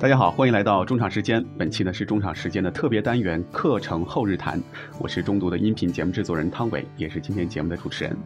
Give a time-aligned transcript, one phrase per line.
[0.00, 1.44] 大家好，欢迎来到中场时间。
[1.58, 4.62] 本期呢是中场时间的特别单元课程后日谈。
[5.00, 8.16] 我是中读的音频节目制作人汤伟，也是今天节目的主持人。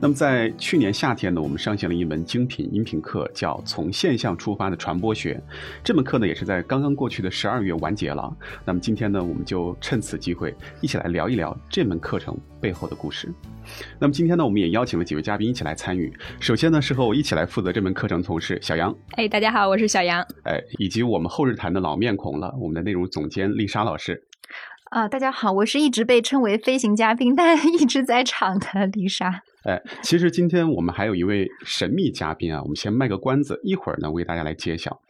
[0.00, 5.34] 那么在去年夏天呢，我们上线了一门精品音频课，叫《从现象出发的传播学》。
[5.84, 8.36] 这门课呢也是在刚刚过去的十二月完结了。
[8.64, 13.32] 那么今天呢，我们就趁此机会一起来聊一聊这门课程背后的故事。
[14.00, 16.12] 那么今天呢，我们也邀请了几位嘉宾一起来参与。
[16.40, 18.92] 首先呢，是和我一起来负责这门课程的同事小杨。
[19.12, 20.20] 哎，大家好，我是小杨。
[20.42, 24.24] 哎，以及我们后日谈的老面孔了，我们的内容总监丽莎老师。
[24.90, 29.42] 啊，大家好，我是一直被称为飞行嘉宾，但 一直在场的丽莎。
[29.64, 35.00] 哎，其实今天我们还有一位神秘嘉宾啊，我们先卖个关子，一会儿呢为大家来揭晓。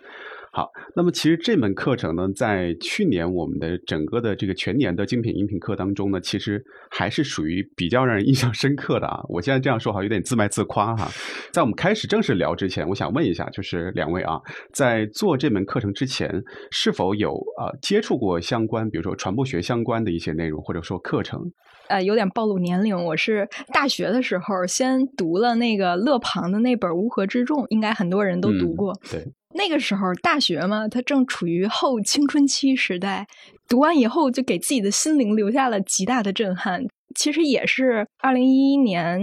[0.53, 6.61] 好，那么其实这门课程呢，在去年我们的整个的这个全年的精品音频课当中呢，其实
[6.91, 9.21] 还是属于比较让人印象深刻的啊。
[9.29, 11.09] 我现在这样说好像有点自卖自夸哈。
[11.53, 14.41] 在我们开始正式聊之前，我想问一下，就是两位啊，
[14.73, 16.29] 在做这门课程之前，
[16.73, 21.41] 是否有啊接触过相关，比如说传播学相关的一些内容，或者说课程？
[21.89, 28.93] 呃，有点暴露年龄，我是大学的时候先读了那个勒庞的那本《乌合之众》，应该很多人都读过。
[29.09, 29.25] 对。
[29.55, 33.27] 那个时候大学嘛，他正处于后青春期时代，
[33.69, 36.85] 读完以后就给自己的心灵留下了极大的震撼。
[37.17, 39.21] 其实也是二零一一年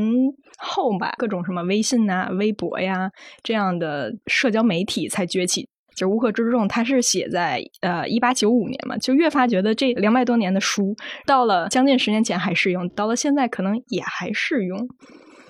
[0.58, 3.10] 后吧，各种什么微信呐、微博呀
[3.42, 5.70] 这样的社交媒体才崛起。
[5.96, 10.94] 就《乌合之众》，它是写在呃一八九五年嘛，就越发觉得这两百多年的书，
[11.26, 14.88] 到了将近十年前还适用，到了现在可能也还适用。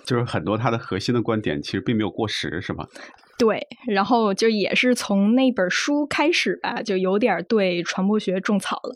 [0.06, 2.86] 就是很多它的核心的观点其实并没有过时，是吗？
[3.38, 8.96] 对，然后就也是从那本书开始吧，就有点对传播学种草了。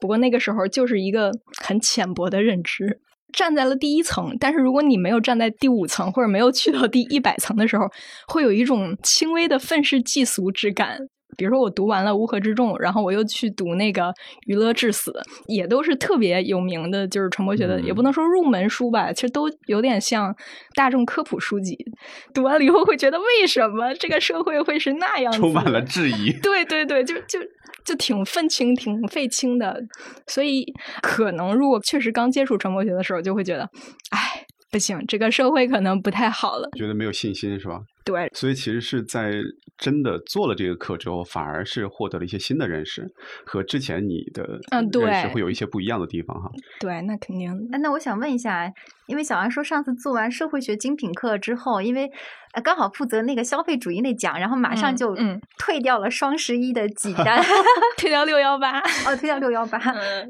[0.00, 1.30] 不过那个时候就是一个
[1.62, 3.00] 很浅薄的认知，
[3.32, 4.36] 站在了第一层。
[4.40, 7.84] 但是如果你没有站在第五层，或者没有去到第一百层的时候，
[8.26, 10.98] 会有一种轻微的愤世嫉俗之感。
[11.36, 14.02] 比如说，我读完了《乌合之众》，然后我又去读那个
[14.46, 15.10] 《娱乐至死》，
[15.46, 20.34] 也都是特别有名的，就是传播学的，也不能说入门书吧，其实都有点像
[20.74, 21.76] 大众科普书籍。
[22.34, 25.32] 读完了以后，会觉得为什么这个社会会是那样？
[25.32, 26.32] 充满了质疑。
[26.42, 27.38] 对对对，就就
[27.84, 29.80] 就挺愤青、挺废青的。
[30.26, 30.64] 所以，
[31.00, 33.62] 可能如果确实刚接触传播学的时候，就会觉得，
[34.10, 36.68] 哎，不行，这个社会可能不太好了。
[36.76, 37.80] 觉得没有信心是吧？
[38.04, 39.32] 对，所以其实是在
[39.78, 43.06] 真的做了这个课之后，反而是获得了一些新的认识，
[43.46, 46.50] 和之前你的嗯认识会有一些不一样的地方哈。
[46.80, 47.68] 对，那肯定。
[47.70, 48.72] 那我想问一下，
[49.06, 52.10] 因为小安说上次做完社会学精品课之后，因为
[52.60, 55.16] 刚好负责那个消费主义那讲，然后马上就
[55.58, 57.42] 退掉了双十一的 几单，
[57.96, 59.78] 退掉六幺八哦，退掉六幺八。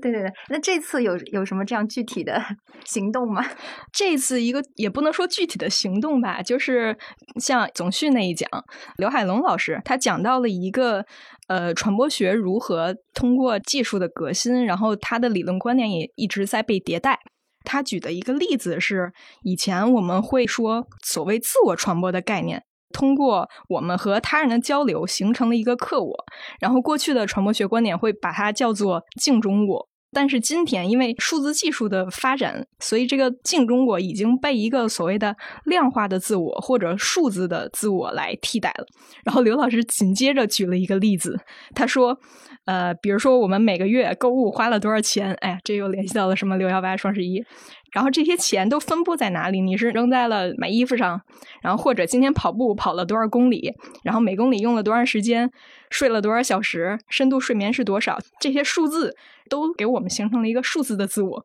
[0.01, 2.41] 对对对，那这次有有什么这样具体的
[2.85, 3.45] 行动吗？
[3.93, 6.97] 这次一个也不能说具体的行动吧，就是
[7.41, 7.69] 像。
[7.75, 8.49] 总序那一讲，
[8.97, 11.05] 刘海龙老师他讲到了一个
[11.49, 17.19] 呃传播学如何通过技术的革新，然后他的理论观点也一直在被迭代。
[17.65, 19.13] 他举的一个例子是，
[19.43, 22.63] 以前我们会说所谓自我传播的概念，
[22.93, 26.25] 通过我们和他人的交流形成了一个客我，
[26.61, 29.89] 然后过去的传播学观点会把它叫做镜中我。
[30.15, 35.35] 但是今天，因为数字技术的发展，所以这个镜中我已经被一个所谓的
[35.65, 38.85] 量化的自我或者数字的自我来替代了。
[39.25, 41.41] 然后刘老师紧接着举了一个例子，
[41.75, 42.21] 他说
[42.65, 45.33] ：“呃，比如说我们每个月购物花了多少钱？
[45.41, 47.45] 哎呀，这又联系到了什么六幺八、双十一。
[47.93, 49.61] 然后这些钱都分布在哪里？
[49.61, 51.21] 你是扔在了买衣服上，
[51.61, 55.51] 然后或者今天跑步跑了多少公里，然后每公里用了多长时间，
[55.91, 58.19] 睡了多少小时，深度睡眠是多少？
[58.41, 59.17] 这些数字。”
[59.51, 61.45] 都给我们形成了一个数字的自我。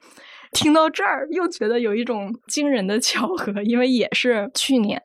[0.54, 5.02] 听到这儿，又觉得有一种惊人的巧合，因为也是去年，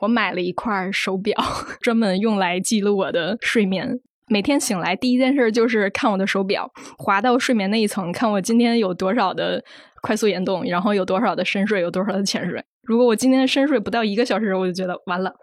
[0.00, 1.34] 我买了一块手表，
[1.80, 4.00] 专门用来记录我的睡眠。
[4.32, 9.62] 每天醒来第一件事就是看我的手表，滑到睡眠那一层，看我今天有多少的
[10.00, 12.64] 快速眼动，然后有多少的深睡，有多少的浅睡。
[12.84, 15.34] 如果我今天深睡不到一个小时，我就觉得完了，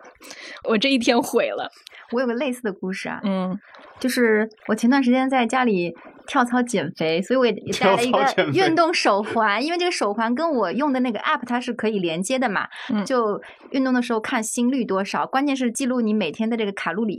[0.68, 1.70] 我这一天毁了。
[2.12, 3.56] 我有个类似的故事啊，嗯，
[4.00, 5.94] 就是我前段时间在家里。
[6.30, 12.68] 跳操减肥，所以我也 带了一个运动手环，因为这个手环跟我用的那个 app 它是可以连接的嘛。
[13.04, 13.42] 就
[13.72, 17.18] 运动的时候看心率多少，关键是记录你每天的这个卡路里，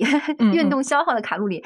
[0.54, 1.64] 运动消耗的卡路里。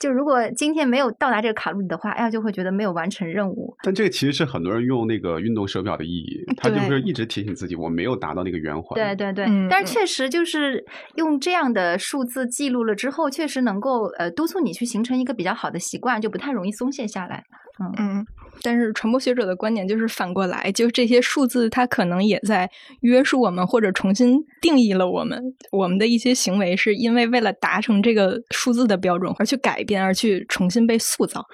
[0.00, 3.76] 就如果今天没有到达这个卡路里的话，哎呀就会觉得没有完成任务。
[3.84, 8.96] 但这个其实是很多人用那个运动手表的意义，他就是一直提醒自己我没有达到那个圆环。
[8.96, 16.71] 对对对，但是确实就是用这样的数字记录了之后，确实能够呃督促你去形成一个比较好的习惯，就不太容易。
[16.72, 17.44] 松懈下来，
[17.78, 18.26] 嗯嗯，
[18.62, 22.68] 但是传播学者的观点就是反过来，就这些数字它可能也在
[23.02, 25.40] 约束我们，或者重新定义了我们。
[25.70, 31.44] 我们的一些行为是因为为了达成这个数字的标准而去改变，而去重新被塑造。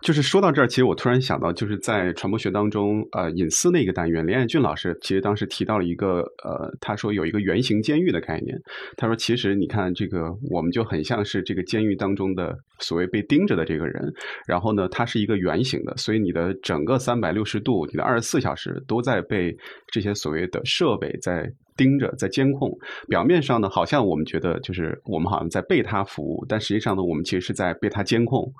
[0.00, 8.56] 就是说到这儿，其实我突然想到，就是在传播学当中，呃，隐私那个单元，林爱俊老师其实当时提到了一个，呃，他说有一个圆形监狱的概念。
[8.96, 14.12] 他说，其实你看这个，我们就很像是这个监狱当中的所谓被盯着的这个人。
[14.46, 19.56] 然后呢，它是一个圆形的，所以你的整个三百六十度，你的二十四小时都在被
[19.92, 21.52] 这些所谓的设备在。
[21.78, 22.70] 盯着在监控，
[23.08, 28.52] 表面上呢，好像我们觉得就是我们好像在被他服务，但实际上呢，我们其实是在被他监控。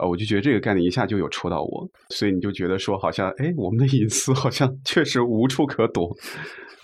[0.00, 6.10] 呃，我就觉得这个概念一下就有戳到我，所以你就觉得说，好像哎，我们的隐私好像 确实无处可躲。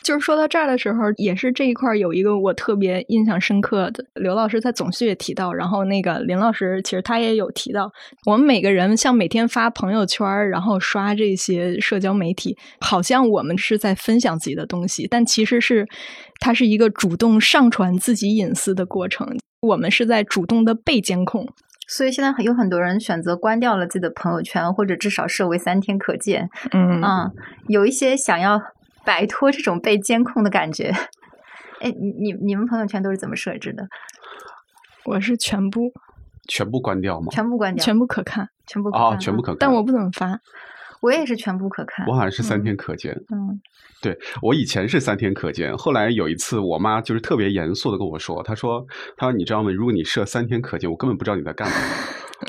[0.08, 4.02] 就是说到这儿的时候，也是这一块有一个我特别印象深刻的。
[4.14, 7.93] 刘老师在总序也提到，然后那个林老师其实他也有提到，
[8.25, 15.87] 我们每个人像每天发朋友圈，然后刷这些社交媒体，好像我们是在分享自己的东西，但其实是
[16.40, 19.28] 它是一个主动上传自己隐私的过程。
[19.60, 21.46] 我们是在主动的被监控，
[21.87, 26.49] 所以现在有很多人选择关掉了自己的朋友圈，或者至少设为三天可见。
[26.72, 27.31] 嗯嗯，
[27.66, 28.58] 有一些想要。
[29.04, 30.92] 摆脱这种被监控的感觉，
[31.80, 33.88] 哎，你你你们朋友圈都是怎么设置的？
[35.04, 35.92] 我是全部
[36.48, 37.28] 全部关掉吗？
[37.30, 40.40] 全部关掉，全部可看，全部啊，全部可看，但我不怎么发。
[41.00, 43.14] 我也是全部可看，我好像是三天可见。
[43.30, 43.60] 嗯，
[44.02, 48.84] 对我以前是三天可见，后来有一次我妈就是特别严肃的跟我说，她说
[49.16, 49.70] ：“她说你知道吗？
[49.70, 51.74] 如果你设三天可见，我根本不知道你在干嘛。”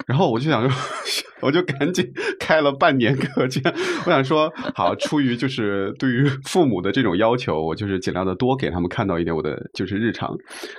[0.06, 0.80] 然后我就想说，
[1.42, 2.06] 我就赶紧
[2.40, 3.62] 开了半年可见。
[4.06, 10.30] 我想说，好，出于就是对于父母的这种要求，我就是尽量的多给他们看到一点我的就是日常。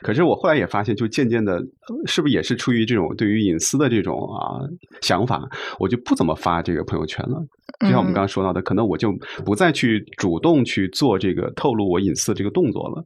[0.03, 1.61] 可是我后来也发现，就渐渐的，
[2.07, 4.62] 是不是也是出于这种对于隐私的这种啊
[5.01, 5.43] 想法，
[5.79, 7.39] 我就不怎么发这个朋友圈了。
[7.81, 9.13] 就像我们刚刚说到的，可能我就
[9.45, 13.03] 不再去主动去做这个透露我隐私这个动作了。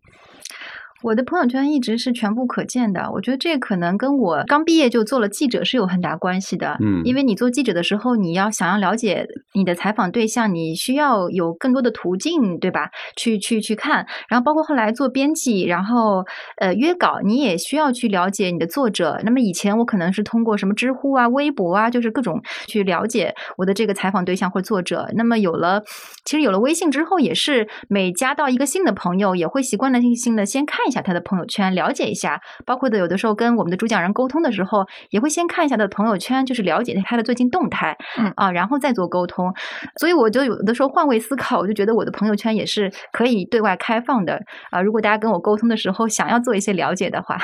[1.05, 6.79] 我的朋友圈一直是全部可见的，我觉得这可能跟我刚毕业就做了记者是有很大关系的。
[6.81, 12.89] 嗯，因为你做记者的时候，你要想要了解你的采访对象，你需要有更多的途径，对吧？
[13.17, 16.25] 去去去看，然后包括后来做编辑，然后
[16.57, 19.21] 呃约稿，你也需要去了解你的作者。
[19.25, 25.07] 那么以前我可能是通过什么知乎啊、微博啊，就是各种去了解我的这个采访对象或作者。
[25.15, 25.83] 那么有了，
[26.25, 31.01] 其实有了微信之后，也是每加到一个新的朋友，也会习惯性的先看一下。
[31.01, 39.53] 下他的朋友圈，了解一下，包括的有的时候跟我们的主讲人沟通的时候，也会先看一下他的朋友圈，就是了解他的最近动态，嗯啊，然后再做沟通。
[39.99, 44.81] 所以我就有的时候换位思考，我就觉得我的朋友圈也是可以对外开放的啊。
[44.81, 47.37] 如果大家跟我沟通的时候想要做一些了解的话，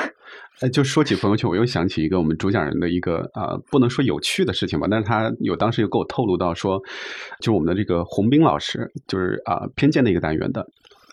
[0.61, 6.81] 哎，就说起朋友圈，我又想起一个我们主讲人的一个啊，不能说有趣的事情吧，但是他有当时又给我透露到说，
[7.41, 10.65] 就我们的这个洪斌老师，就是啊偏见的一个单元的。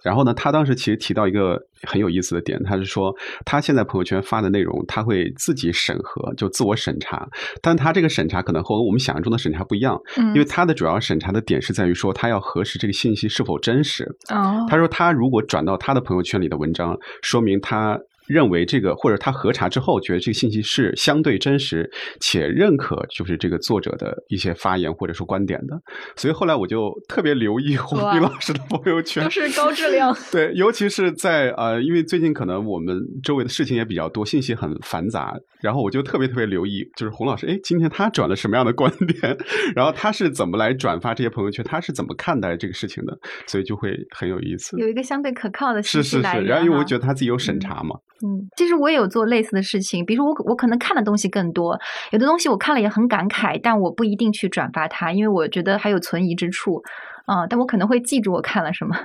[0.04, 3.14] 然后呢，他当时其实提到一个很有意思的点，他是说
[3.46, 7.28] 他现在朋友圈发的内容，他会自己审核，就自我审查。
[7.62, 14.04] 但他这个审查可能和我们想象中的审查不一样，因为他的主要审查的点是在于说，他要核实这个信息是否真实。
[14.30, 18.00] 哦，他说他如果转到他的朋友圈里的文章，说明他。
[18.28, 21.90] 认为这个，或者他核查之后觉得这个信息是相对真实，
[22.20, 25.76] 且认可就是这个作者的一些发言或者说观点的，
[26.16, 30.16] 所以后来我就特别留意洪斌老师的朋友圈，都是高质量。
[30.32, 39.38] 对，尤其是在呃，因为最近可能我们周围的事情也比较多，信息很繁杂，然后我就特别特别留意，就是洪老师，哎，今天他转了什么样的观点，
[39.76, 46.42] 然后他是怎么来转发这些朋友圈，他是怎么看待这个事情的，所以就会很有意思，有一个相对可靠的信息来源。
[46.42, 47.96] 是是是，然后因为我觉得他自己有审查嘛。
[48.17, 51.78] 嗯，嗯其实我也有做类似的事情，比如说我我可能看的东西更多，
[52.12, 56.82] 有的东西我看了也很感慨，但我不一定去转发它，因为我觉得还有存疑之处，
[57.26, 58.96] 啊，但我可能会记住我看了什么。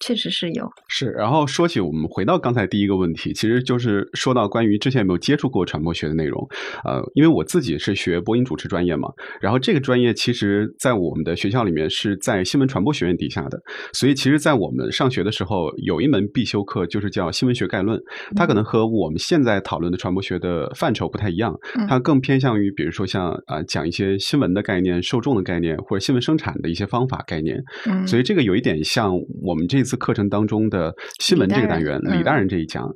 [0.00, 0.70] 确实是有。
[0.88, 6.48] 是，然后说起我们回到刚才第一个问题，其实就是说到关于之前有没有接触过传播学的内容，
[6.84, 9.08] 呃，因为我自己是学播音主持专业嘛，
[9.40, 13.60] 然后这个专业其实在我们的学校里面是在新闻传播学院底下的，
[13.92, 18.00] 所以其实，在我们上学的时候有一门必修课就是叫新闻学概论，
[18.36, 18.60] 它可能。
[18.70, 27.60] 和我们现在讨论的传播学的范畴不太一样，它更偏向于比如说像啊讲一些新闻的概念、受众的概念或者新闻生产的一些方法概念，
[28.06, 29.12] 所以这个有一点像。
[29.42, 32.88] 我们这次课程当中的新闻这个单元，李大人这一讲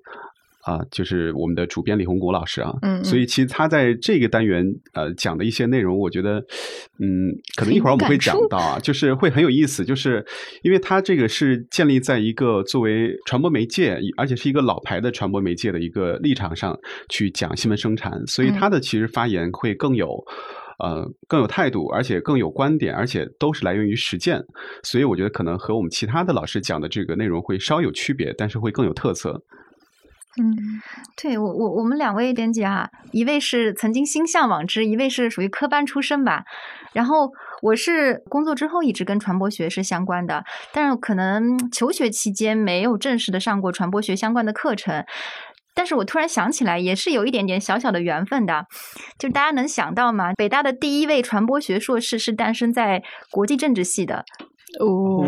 [0.62, 6.38] 啊，就是我们的主编李洪国老师啊，嗯，所以其实他在这个单元呃讲的一些内容，我觉得
[6.98, 10.24] 嗯，可能一会儿我们会讲到啊，就是会很有意思，就是
[10.62, 16.74] 因为他这个是建立在一个作为传播媒介，而且是一个老牌的传播媒介的一个立场上
[17.10, 20.24] 去讲新闻生产，所以他的其实发言会更有。
[20.78, 24.42] 呃更有态度，而且更有观点，而且都是来源于实践。
[24.82, 29.42] 所以我觉得可能和我们其他的老师讲的这个内容会稍有区别，但是会更有特色。
[30.36, 30.52] 嗯，
[31.16, 36.42] 对我我我们两位编辑啊，一位是曾经心向往之，一位是属于科班出身吧。
[36.92, 37.30] 然后
[37.62, 45.04] 我是工作之后一直跟传播学是相关的，但是可能求学期间没有正式的上过传播学相关的课程。
[45.74, 48.66] 但是我突然想起来，也是有一点点小小的缘分的，
[49.18, 50.32] 就大家能想到吗？
[50.34, 54.24] 北大的第一位传播学硕士是诞生在国际政治系的。
[54.80, 55.24] 哦。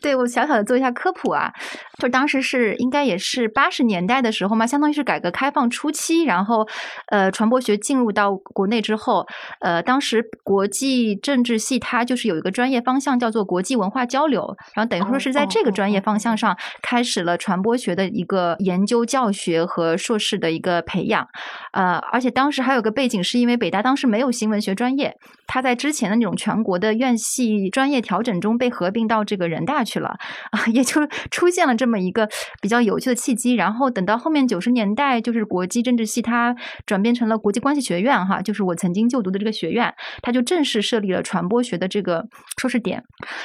[0.00, 1.52] 对我小小的做一下科普啊，
[1.98, 6.66] 就当时是应该也是八十年代的时候嘛，相当于是改革开放初期，然后
[7.08, 9.26] 呃传播学进入到国内之后，
[9.60, 21.26] 呃当时国际政治系它就是有一个专业方向叫做国际文化交流，然后等于说是在这个专业方向上开始了传播学的一个研究教学和硕士的一个培养，
[21.72, 25.14] 呃而且当时还有个背景是因为北大当时没有新闻学专业，
[25.46, 30.16] 它在之前的那种全国的院系专业调整中被合并到这个人大去了
[30.52, 32.28] 啊，也就出现了这么一个
[32.62, 33.54] 比较有趣的契机。
[33.54, 36.54] 然后等到后面九十年代，就是国际政治系它
[36.86, 39.92] 转变成了国际关系学院，哈，就是我曾经就读的这个学院，
[40.22, 42.24] 它就正式设立了传播学的这个
[42.56, 43.02] 硕士点。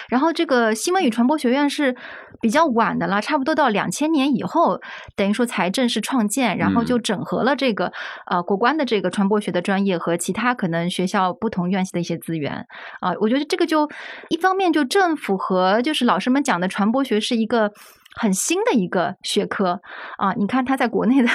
[0.09, 1.95] 然后这个新闻与传播学院是
[2.39, 4.79] 比较晚的了，差不多到两千年以后，
[5.15, 7.91] 等于说才正式创建，然后就整合了这个
[8.27, 12.65] 呃国关的这个传播学的专业和其他可能学校不同院系的一些资源
[12.99, 13.13] 啊。
[13.19, 13.89] 我觉得这个就
[14.29, 16.41] 一方面就政府和就是老师们。
[16.41, 17.71] 讲的传播学是一个
[18.19, 19.79] 很新的一个学科
[20.17, 21.29] 啊，你看它在国内的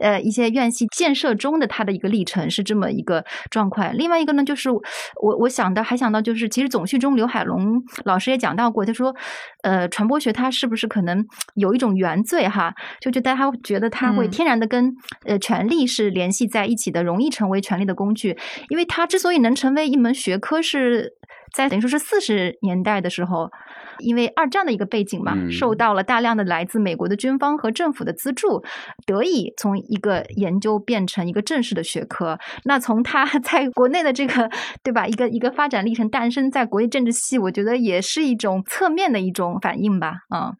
[0.00, 3.96] 呃一些院系建设中的它的一个历程是这么一个状况。
[3.96, 4.82] 另外一个呢，就是我
[5.40, 9.14] 我想的还想到就是，其实总序中刘海龙老师也讲到过，他说
[9.62, 12.74] 呃传播学它是不是可能有一种原罪哈？
[13.00, 14.92] 就觉得他觉得它会天然的跟
[15.26, 18.36] 呃权力是联系在一起的，容易成为权力的工具。
[18.70, 21.12] 因为它之所以能成为一门学科，是
[21.54, 23.50] 在等于说是四十年代的时候。
[23.98, 28.62] 因为二战的一个背景嘛，受到了大量的来自美国的军方和政府的资助，
[29.06, 32.38] 得以从一个研究变成一个正式的学科。
[32.64, 34.50] 那从它 在国内的这个
[34.82, 40.14] 对吧，一个一个发展历程诞生在国际政治系，我觉得也是一种侧面的一种反应吧。
[40.28, 40.52] 啊，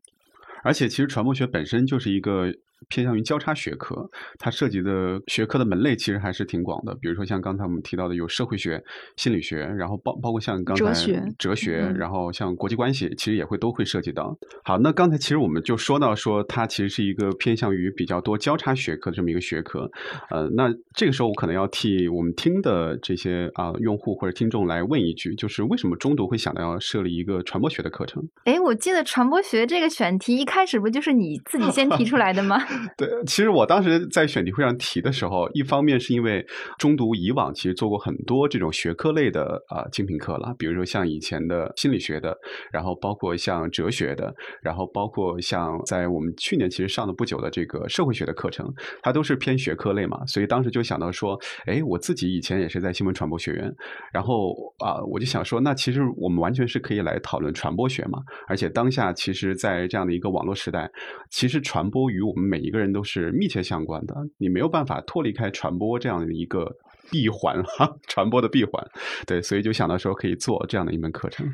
[0.62, 2.52] 而且其实传播学本身就是一个。
[2.88, 6.94] 偏向于交叉学科，它涉及的学科的门类其实还是挺广的。
[7.00, 8.82] 比如说像刚才我们提到的有社会学、
[9.16, 14.36] 心理学，然后包包括像刚才哲学，哲学，然后像国际关系，其实也会都会涉及到。
[14.64, 19.90] 好，那刚才其实我们就说到说它其实是一个偏向于比较多交叉学科的这么一个学科。
[20.30, 28.22] 呃，那这个时候我可能要替我们听的这些啊用户或者听众来问一句，就是为什么中读会想到要设立一个传播学的课程？
[28.44, 32.65] 哎，我记得传播学这个选题一开始不就是你自己先提出来的吗？
[32.96, 36.44] 对，其实我当时在选题会上提的时候，一方面是因为
[36.78, 42.36] 中读以往其实做过很多这种学科类的啊精品课了，比如说像以前的心理学的，
[42.72, 53.72] 然后包括像哲学的，然后包括像在我们去年其实上了不久的这个社会学的课程，它都是偏学科类嘛，所以当时就想到说，哎，我自己以前也是在新闻传播学院，
[54.12, 60.90] 然后啊，我就想说，那其实我们完全是可以来讨论传播学嘛，而且当下其实，在这样的一个网络时代，
[61.30, 62.86] 其实传播与我们每每一个人。
[62.96, 66.74] 都是密切相关的，你没有办法脱离开传播这样的一个
[67.10, 68.82] 闭环哈， 传播的闭环，
[69.26, 71.46] 对，所以就想到说可以做这样的一门课程。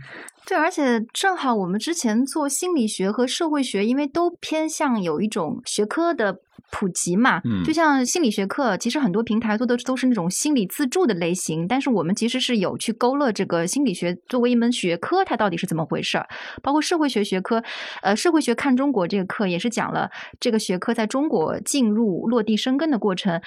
[0.46, 6.37] 对，而且正好我们之前做心理学和社会学，因为都偏向有一种学科的
[6.70, 16.26] 普及嘛，嗯，就像心理学课，其实很多平台做的都是那种心理自助的类型，但是我们其实是有去勾勒这个心理学作为一门学科，它到底是怎么回事儿。
[16.62, 17.62] 包括社会学学科，
[18.02, 23.40] 呃，社会学看中国这个课也是讲了这个学科在中国进入落地生根的过程。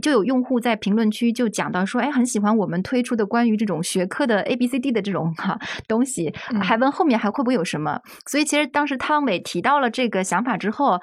[0.00, 6.32] 就有用户在评论区就讲到说，哎，很喜欢我们推出的关于这种学科的 A B C D 的这种哈东西，
[6.62, 8.00] 还问后面还会不会有什么。
[8.26, 10.98] 所以其实当时汤伟提到了这个想法之后，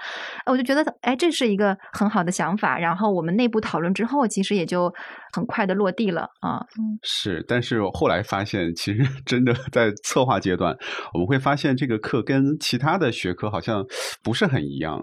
[0.48, 2.80] 我就觉得，哎，这是一个很好的想法。
[2.80, 4.92] 然后我们内部讨论之后，其实也就
[5.34, 6.66] 很快的落地了啊。
[7.04, 10.76] 是，但是后来发现，其实 真的在策划阶段，
[11.14, 13.86] 我们会发现这个课跟其他的学科好像
[14.24, 15.00] 不是很一样。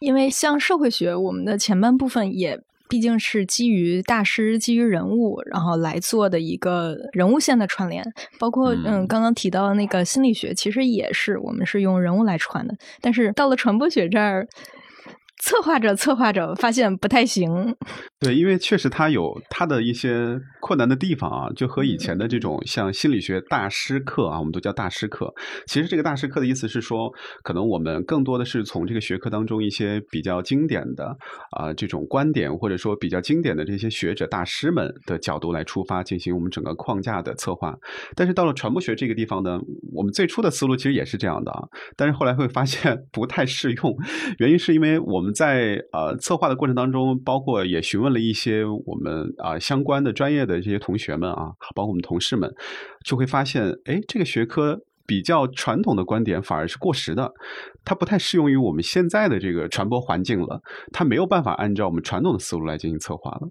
[0.00, 2.60] 因为像社会学，我们的前半部分也。
[2.88, 8.02] 毕竟是基于大师、基于人物，然后来做的一个人物线的串联，
[8.38, 12.74] 包括嗯，刚刚提到的那个心理学，其实也是我们是用人物来串的。
[13.00, 14.46] 但是到了传播学这儿，
[15.42, 17.48] 策划着 策划着，发现不太行。
[18.20, 25.32] 对，因为确实它有它的一些困难的地方啊，就和以前的这种像心理学大师课啊，我们都叫大师课。
[25.66, 31.16] 其实这个大师课的意思是说，可能我们更多的是从这个学科当中一些比较经典的
[31.56, 37.74] 啊这种观点，或者说比较经典的这些学者大师们的角度来出发，进行我们整个框架的策划。
[38.16, 39.58] 但是到了传播学这个地方呢，
[39.94, 41.62] 我们最初的思路其实也是这样的啊，
[41.96, 43.96] 但是后来会发现 不太适用，
[44.38, 48.08] 原因是因为我们在呃策划的过程当中，包括也询问。
[48.08, 52.50] 了一些我们啊相关的专业的这些同学们啊，包括我们同事们，
[53.04, 57.32] 就会发现，哎，这个学科比较传统的观点反而是过时的。
[57.84, 60.60] 它不太适用于我们现在的这个传播环境了，
[60.92, 63.48] 它没有办法按照我们传统的思路来进行策划了。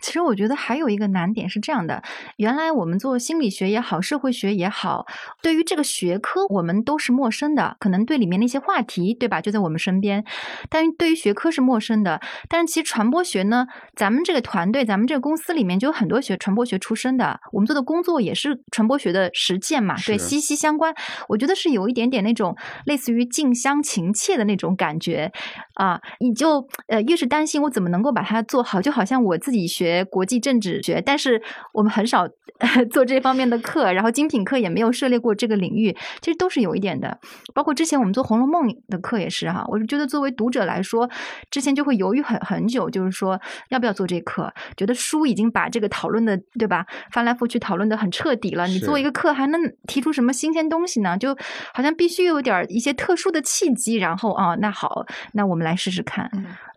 [0.00, 2.00] 其实我觉得还有一个难点是这样的：
[2.36, 5.04] 原来我们做心理学也好，社会学也好，
[5.42, 10.24] 对于这个学科我们都是陌生的，可能对里面那些话题，对吧，就在我们身边，
[10.70, 12.20] 但是对于学科是陌生的。
[12.48, 13.66] 但是其实传播学呢，
[13.96, 20.94] 咱们这个团队，咱们这个公司里面就有很多学传播学出身的，我们做的工作也是传播学的实践嘛，对，息息相关。
[21.28, 23.56] 我觉得是有一点点那种类似于近。
[23.56, 25.32] 乡情怯的那种感觉
[25.76, 31.40] 啊，你就呃越是担心我怎么能够把它做好，就好像我自己学国际政治学，但是
[31.72, 32.28] 我们很少
[32.92, 37.18] 做这方面的课，然后精品课也没有涉猎过这个领域，其实都是有一点的。
[37.54, 41.08] 包括之前我们做《红楼梦》的课也是哈，我是觉得作为读者来说，
[41.50, 43.40] 之前就会犹豫很很久，就是说
[43.70, 51.16] 要不要做这课，觉得书已经把这个讨论的对吧翻来覆去讨论的很彻底了，你做一个课还能提出什么新鲜东西呢？
[51.18, 51.36] 就
[51.74, 53.42] 好像必须有点一些特殊的。
[53.46, 56.30] 契机，然后啊，那好，那我们来试试看，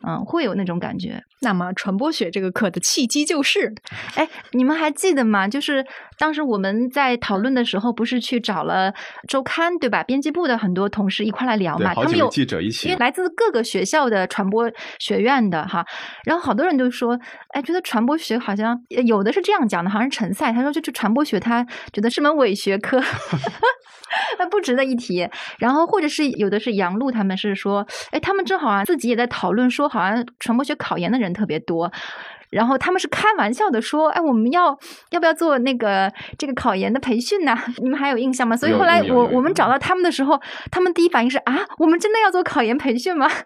[0.07, 1.21] 嗯，会有那种感觉。
[1.41, 3.73] 那么传播学这个课的契机就是，
[4.15, 5.47] 哎，你们还记得吗？
[5.47, 5.85] 就是
[6.17, 8.93] 当时我们在讨论的时候，不是去找了
[9.27, 10.03] 周刊对吧？
[10.03, 15.85] 编辑部的很多同事一块来聊嘛，他们有记者一起，因为来自各个学校的传播学院的哈，
[16.25, 17.17] 然后好多人都说，
[17.49, 23.01] 哎，觉得传播学好像有的是这样讲的，好像是陈赛他说，就是传播学他觉得是门伪学科。
[24.39, 25.27] 那不值得一提。
[25.59, 31.91] 然后，或者是有的是杨璐，他们是说，哎，他们正好啊，自己也在讨论说，好像传播学考研的人特别多。
[32.49, 34.77] 然后他们是开玩笑的说，哎，我们要
[35.11, 37.55] 要不要做那个这个考研的培训呢？
[37.81, 38.55] 你们还有印象吗？
[38.55, 40.39] 所以后来我我们找到他们的时候，
[40.71, 43.29] 他们第一反应是啊，我们真的要做考研培训吗？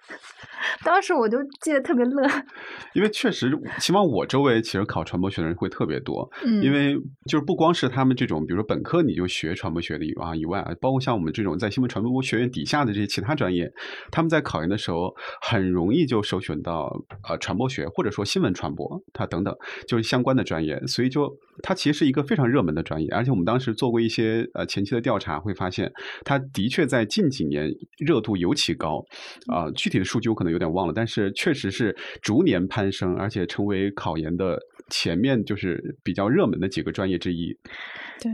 [0.81, 2.25] 当时我就记得特别乐，
[2.95, 6.29] 因为确实，起码我周围其实考传播学的人会特别多。
[6.45, 6.95] 嗯，因为
[7.27, 13.69] 就是不光是他们这种，比如说本科你就学传播学的啊以外啊，包括像我们这种在新闻传播学院底下的这些其他专业，
[14.09, 16.89] 他们在考研的时候很容易就首选到
[17.27, 19.53] 呃传播学或者说新闻传播，它等等
[19.85, 21.29] 就是相关的专业，所以就
[21.61, 23.09] 它其实是一个非常热门的专业。
[23.09, 25.91] 而且我们当时做过一些呃前期的调查，会发现
[26.23, 29.03] 它的确在近几年热度尤其高
[29.47, 30.53] 啊，具体的数据我可能。
[30.53, 37.57] 有点忘了，但是确实是逐年攀升，而且成为考研的前面就是比较热门的几个专业之一。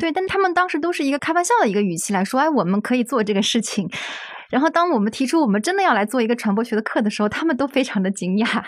[0.01, 3.89] 对，但他们当时都是一个开玩笑的一个语气来说，哎，我们可以做这个事情。
[4.49, 8.65] 然后，当我们提出我们真的要来做一个传播学的课的时候，他们都非常的惊讶，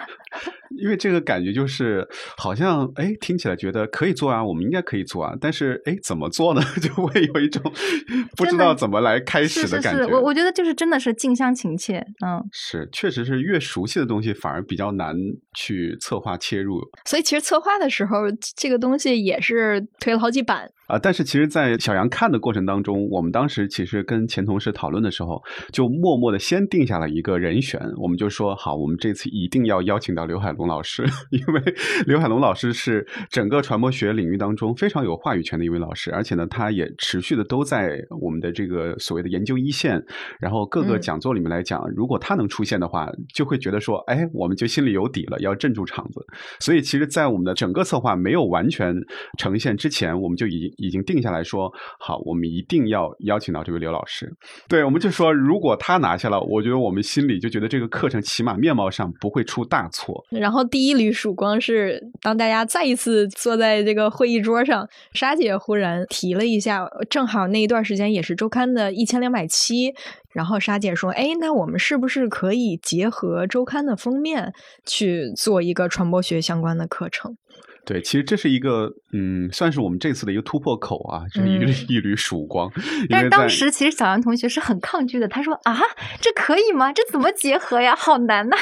[0.77, 2.07] 因为这个感觉就是
[2.37, 6.61] 好像哎，听起来觉得可以做啊，我们应该可以做啊，但是哎，怎么做呢？
[6.81, 7.61] 就会有一种
[8.37, 10.05] 不知道怎么来开始的感觉。
[10.07, 15.15] 我我觉得就是真的是近乡情怯，嗯，是，确实是越熟悉的东西反而比较难
[15.55, 16.79] 去策划切入。
[17.05, 18.17] 所以其实策划的时候，
[18.55, 20.69] 这个东西也是推了好几版。
[20.87, 31.61] 啊，但是其实，在小杨看的过程当中，我们当时其实跟前同事讨论的时候，就默默的先定下了一个人选，我们就说好，我们这次一定要邀请到刘海龙老师， 因为
[32.05, 40.01] 刘海龙老师是整个传播学领域当中非常有话语权的一位老师，而且呢，他也持续的都在我们的这个所谓的研究一线，
[40.39, 46.25] 然后各个讲座里面来讲，如果他能出现的话，就会觉得说，哎，我们就心里有底了，要镇住场子。
[46.59, 48.95] 所以，其实，在我们的整个策划没有完全
[49.37, 50.71] 呈现之前，我们就已经。
[50.77, 54.29] 已经定下来说好，我们一定要邀请到这位刘老师。
[54.67, 60.21] 对，我们就说，如果他拿下了，我觉得我们心里就觉得这个课程起码面貌上不会出大错。
[60.29, 69.93] 然然后第一缕曙光是当大家再一次坐在这个会议桌上，沙姐忽然提了一下，正好那一段时间也是周刊的一千两百七，
[70.33, 74.51] 然后沙姐说：“哎，那我们是不是可以结合周刊的封面
[74.85, 77.37] 去做一个传播学相关的课程？”
[77.85, 82.71] 对，其实这是一个，嗯，算是我们这次的一个突破口啊，就是一缕一缕曙光。
[83.09, 85.79] 但是当时其实小杨同学是很抗拒的，他说：“啊，
[86.21, 86.93] 这可以吗？
[86.93, 87.95] 这怎么结合呀？
[87.97, 88.55] 好难呐！”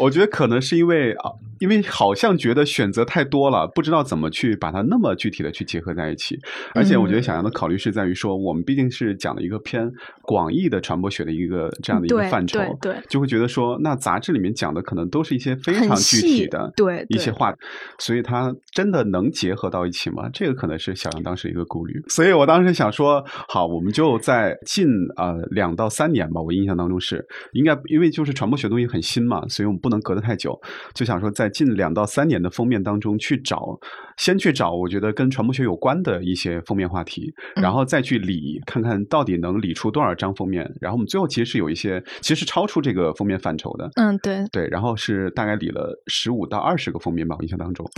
[0.00, 1.32] 我觉得可能是因为啊。
[1.60, 6.36] 因为好像觉得选择太多了，不知道怎么去把它那么具体的去结合在一起。
[6.74, 9.88] 而且我觉得小杨的考虑是在于说，我们毕竟是讲了一个偏
[10.22, 17.54] 广义的传播学的一个这样的一个范畴，对，就会觉得说，那杂志里面讲的可能都是一些非常具体的对一些话，
[17.98, 20.30] 所以它真的能结合到一起吗？
[20.32, 22.00] 这个可能是小杨当时一个顾虑。
[22.08, 30.58] 所以我当时想说，好，我们就在近呃两到三年吧，我印象当中是应该，因为就是传播学东西很新嘛，所以我们不能隔得太久，
[30.94, 33.78] 就想说在近两到三年的封面当中去找，
[34.20, 47.88] 先去找我觉得跟传播学有关的一些封面话题，然后再去理，看看到底能理出多少张封面，然后我们最后其实是有一些其实超出这个封面范畴的，嗯，对对，然后是大概理了十五到二十个封面吧，我印象当中。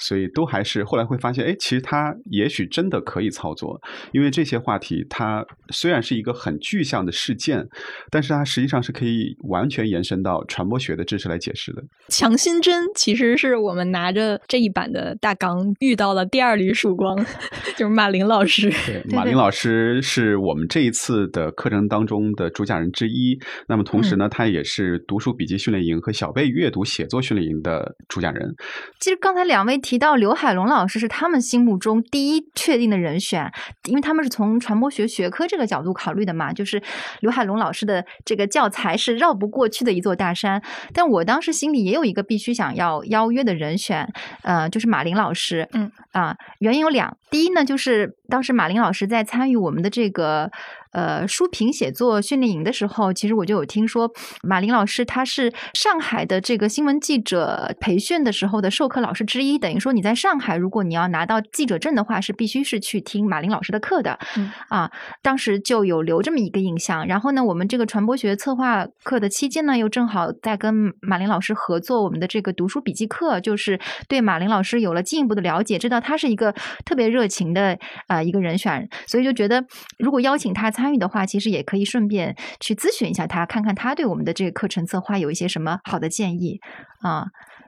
[0.00, 3.80] 所以都还是后来会发现，哎，其实它也许真的可以操作，
[4.12, 7.66] 因为这些话题它虽然是一个很具象的事件，
[8.08, 11.82] 但是它实际上是可以完全延伸到传播学的知识来解释的。
[12.10, 17.16] 强心针其实是我们拿着这一版的大纲遇到了第二缕曙光，
[17.76, 18.70] 就是马林老师。
[18.86, 23.40] 对， 马林老师是我们这一次的课程当中的主讲人之一。
[23.68, 28.54] 那么同时呢，他也是读书笔记训练营和小贝阅读写作训练营的主讲人。
[29.00, 29.78] 其实刚才两位。
[29.88, 33.50] 提到刘海龙老师是他们心目中第一确定的人选，
[33.88, 36.52] 因为他们是从传播学学科这个角度考虑的嘛。
[36.52, 36.82] 就是
[37.20, 40.60] 刘海龙老师的这个教材是绕不过去的一座大山。
[40.92, 44.06] 但我当时心里也有一个必须想要邀约的人选，
[44.42, 45.57] 呃，就是马林老师。
[45.72, 45.90] 嗯。
[46.12, 50.50] 啊，原因有两，第一呢，就是当时马林老师在参与我们的这个。
[50.90, 54.10] 呃，书评写作训练营的时候，其实我就有听说，
[54.42, 59.58] 马林老师他是上海的这个新闻记者培训的时候的授课老师之一。
[59.58, 64.18] 等于说你在上海，如果你要拿到记者证的话，是必须是去听马林老师的课的。
[64.38, 67.06] 嗯啊，当时就有留这么一个印象。
[67.06, 76.54] 然后呢，我们这个传播学策划课的期间呢，又正好在跟马林老师合作我们的这个读书笔记课，就是对马林老师有了进一步的了解，知道他是一个
[76.86, 77.78] 特别热情的
[78.18, 79.62] 啊一个人选，所以就觉得
[79.98, 80.68] 如果邀请他。
[80.78, 86.60] 参与的话，其实也可以顺便去咨询一下他，看看他对我们的这个课程策划有一些什么好的建议
[87.00, 87.24] 啊。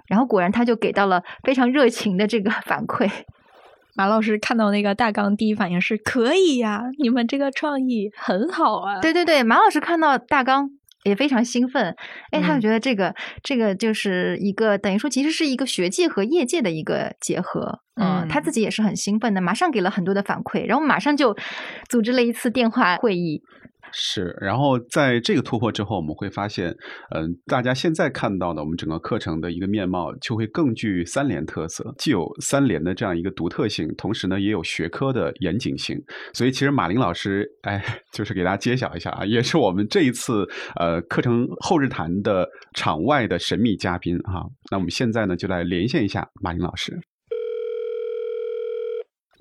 [0.07, 3.11] 然后果然他就给到了非常热情的这个反馈。
[3.97, 9.01] 马老师看到那个大纲，第一反应是可以呀，你们这个创意很好啊。
[9.01, 10.69] 对对对，马老师看到大纲。
[11.05, 11.95] 也非常兴奋，
[12.31, 21.37] 哎，他就觉得这个这个就是一个等于说，其实是一个学界和业界的一个结合，嗯，他自己也是很兴奋的，马上给了很多的反馈，然后马上就
[21.89, 23.43] 组织了一次电话会议。
[23.93, 26.75] 是，然后在这个突破之后，我们会发现，
[27.15, 35.97] 嗯，大家现在看到的我们整个课程的一个面貌，就会更具三联特色，既有三联的这样一个独特性，同时呢，也有学科的严谨性。
[36.33, 44.45] 所以，其实马林老师，哎， 就是给大家揭晓一下啊，也是我们这一次呃课程后日谈的场外的神秘嘉宾啊。
[44.71, 46.99] 那我们现在呢，就来连线一下马林老师。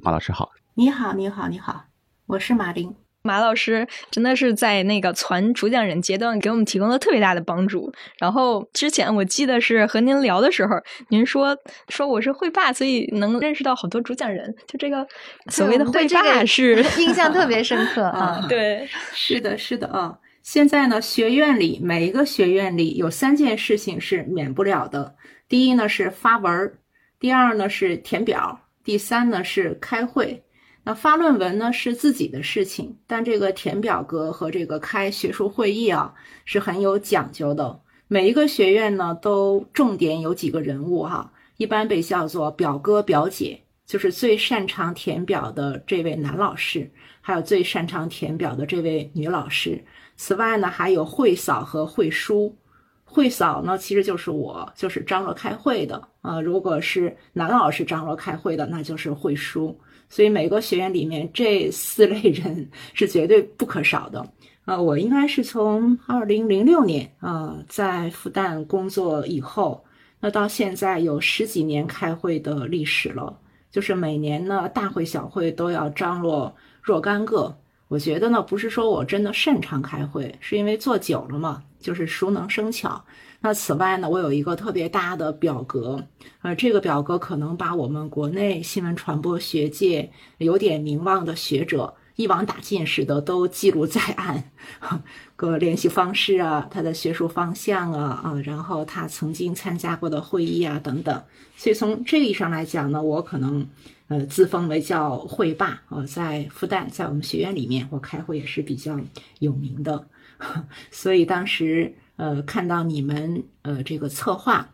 [0.02, 1.84] 马老师好，你好，你好，你好，
[2.25, 2.95] 我是马林。
[3.21, 7.91] 马老师真的是在那个传主讲人阶段给我们提供了特别大的帮助。
[8.17, 10.75] 然后之前我记得是和您聊的时候，
[11.10, 11.58] 您说
[11.89, 14.55] 说我是会霸，所以能认识到好多主讲人。
[14.67, 15.05] 就这个
[15.47, 18.45] 所谓的会霸是印象特别深刻 啊。
[18.47, 20.17] 对，是的，是的啊。
[20.41, 25.15] 现在呢，学院里每一个学院里有三件事情是免不了的。
[25.47, 26.73] 第一呢是发文，
[27.19, 30.43] 第二呢是填表，第三呢是开会。
[30.84, 36.15] 那发论文呢是自己的事情，但这个填表格和这个开学术会议啊
[36.46, 37.82] 是很有讲究的。
[38.08, 46.89] 每一个学院呢都重点有几个人物哈，一般被叫做表哥表姐，就是最擅长填表的这位男老师，
[47.22, 49.84] 还有最擅长填表的这位女老师。
[50.15, 52.58] 此外呢还有会嫂和会叔。
[53.04, 56.42] 会嫂呢其实就是我，就是张罗开会的啊。
[56.42, 59.80] 如果是男老师张罗开会的，那就是会叔。
[60.10, 64.28] 所以每个学院里面这四类人 是绝对不可少的
[64.65, 64.82] 呃！
[64.82, 69.84] 我应该是从二零零六年啊在复旦工作以后，
[70.19, 73.39] 那到现在有十几年开会的历史了。
[73.72, 77.56] 就是每年呢大会小会都要张罗若干个。
[77.89, 83.04] 我觉得呢不是说我真的擅长开会，是因为做久了嘛，就是熟能生巧。
[83.41, 86.04] 那此外呢，我有一个特别大的表格，
[86.41, 94.52] 呃，这个表格可能把我们国内新闻传播学界有点名望的学者一网打尽似的都记录在案，
[95.36, 101.23] 个联系方式啊，他的学术方向啊，啊，然后他曾经参加过的会议啊等等。
[101.56, 103.65] 所以从这个意义上来讲呢，我可能
[104.10, 109.00] 呃自封为叫会霸啊，在复旦，在我们学院里面，我开会也是比较
[109.39, 110.10] 有名的，
[110.91, 111.95] 所以当时。
[112.19, 114.72] 呃，看到你们呃这个策划，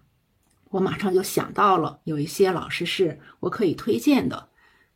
[0.71, 4.50] 我马上就想到了有一些老师是我可以推荐的。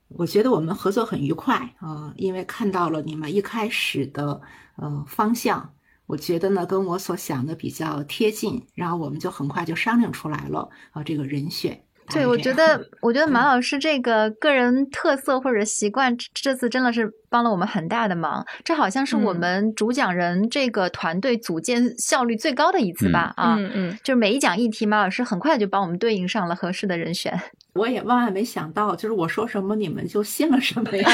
[0.08, 4.42] 我觉得我们合作很愉快啊，因为看到了你们一开始的
[4.78, 5.76] 呃方向，
[6.08, 11.84] 我觉得呢跟我所想的比较贴近，然后我们就很快就商量出来了啊这个人选。
[12.12, 18.46] 对，我觉得，我觉得马老师这个个人特色或者习惯，这次真的是帮了我们很大的忙。
[18.64, 23.34] 这好像是我们主讲人这个团队组建效率最高的一次吧？
[23.38, 27.40] 啊，嗯嗯，就是每一讲议题，马老师很快就帮我们对应上了合适的人选。
[27.74, 31.10] 我也万万没想到，就是我说什么你们就信了什么呀？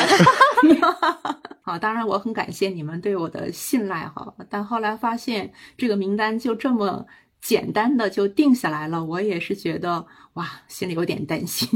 [1.62, 7.06] 好，当然我很感谢你们对我的信赖哈，但后来发现这个名单就这么。
[7.42, 10.04] 简单的就定下来了，我也是觉得
[10.36, 11.68] 哇，心里有点担心。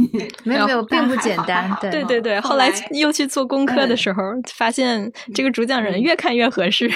[0.43, 1.69] 没有没有，并不简单。
[1.81, 4.21] 对对对，后来又去做功课的时候，
[4.53, 6.91] 发现这个主讲人越看越合适。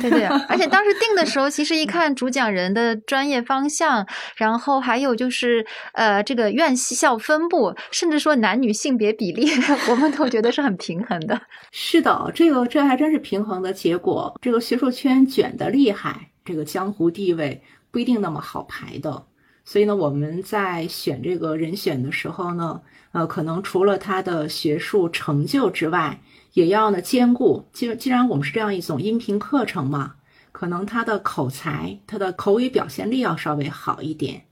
[0.00, 4.04] 对对，而且当时定的时候， 其实一看主讲人的专业方向，
[4.36, 9.48] 然后还有就是呃这个院校分布，甚至说男女性别比例，
[9.90, 11.40] 我们都觉得是很平衡的。
[11.70, 14.34] 是的，这个这还真是平衡的结果。
[14.40, 17.62] 这个学术圈卷的厉害，这个江湖地位。
[17.92, 19.24] 不一定那么好排的，
[19.64, 26.20] 所以呢，我们在选这个人选的时候呢，呃，可能除了他的学术成就之外，
[26.52, 27.66] 也要呢兼顾。
[27.72, 30.16] 既既然我们是这样一种音频课程嘛，
[30.52, 34.44] 可能他的口才、他的口语表现力要稍微好一点。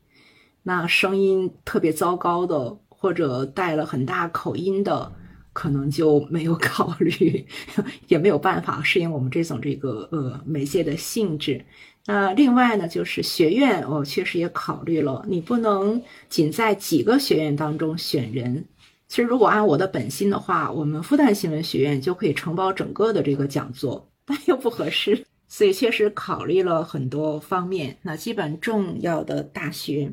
[0.63, 5.13] 那声音特别糟糕的，或者带了很大口音的，
[5.53, 7.47] 可能就没有考虑，
[8.09, 11.65] 也没有办法适应我们这种这个呃媒介的性质。
[12.07, 18.65] 那另外呢，就是学院，我确实也考虑了，你不能仅在几个学院当中选人。
[19.07, 27.99] 其实，如果按我的本心的话，我们复旦新闻学院就可以承包整个的这个讲座，但又不合适，所以确实考虑了很多方面。
[28.03, 30.11] 那基本重要的大学，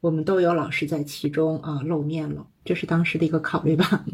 [0.00, 4.04] 我们都有老师在其中啊露面了，这是当时的一个考虑吧。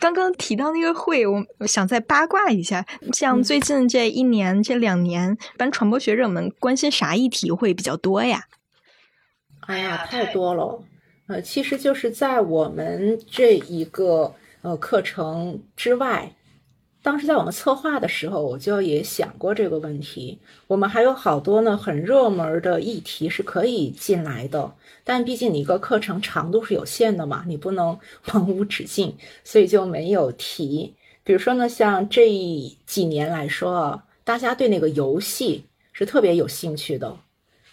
[0.00, 8.44] 刚刚提到那个会，我我想再八卦一下，像最近这一年、这两年，班传播学者们关心啥议题会比较多呀？
[9.66, 10.82] 哎呀，太多了。
[11.26, 16.34] 呃，其实就是在我们这一个呃课程之外。
[17.02, 20.38] 当时在我们策划的时候，我就也想过这个问题。
[20.66, 27.98] 我们还有好多呢很热门的议题是可以进来的，但毕竟你一个课程长度是有限的嘛，你不能
[28.34, 30.94] 永无止境，所以就没有提。
[31.24, 32.28] 比如说呢，像这
[32.84, 37.16] 几年来说啊，大家对那个游戏是特别有兴趣的。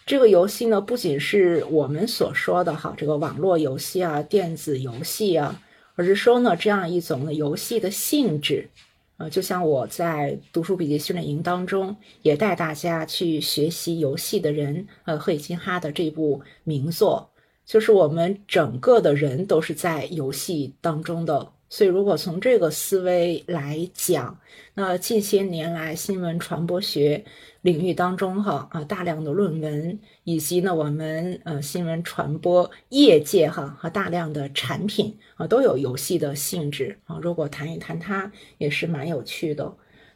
[0.06, 5.60] 这个游戏呢，不仅是我们所说的哈，这个网络游戏啊、电子游戏啊，
[5.96, 8.70] 而是说呢，这样一种游戏的性质。
[9.18, 17.28] 呃，就像我在读书笔记训练营当中，也带大家去学习游戏的人，呃，赫里金哈的这部名作，
[17.66, 21.52] 就是我们整个的人都是在游戏当中的。
[21.70, 24.38] 所以，如果从这个思维来讲，
[24.74, 27.22] 那近些年来新闻传播学
[27.60, 37.18] 领域当中，哈啊，大量的论文，以及呢，我们呃新闻传播业界哈和大量的产品啊，都有游戏的性质啊。
[37.20, 39.70] 如果谈一谈它，也是蛮有趣的。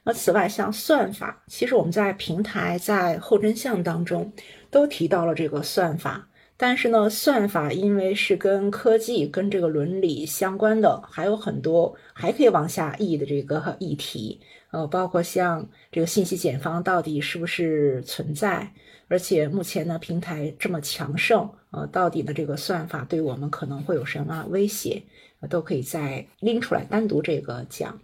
[0.05, 4.33] 那此外，像算法，其实我们在平台在后真相当中
[4.71, 6.27] 都提到了这个算法。
[6.63, 18.73] 但是呢，算法因为是跟科技、跟这个伦理相关的，还有很多还可以往下议的这个议题，呃，包括像这个信息茧房到底是不是存在，
[19.09, 25.03] 而且目前呢，平台这么强盛，呃，到底呢这个算法对我们可能会有什么威胁，
[25.51, 27.99] 都可以再拎出来单独这个讲。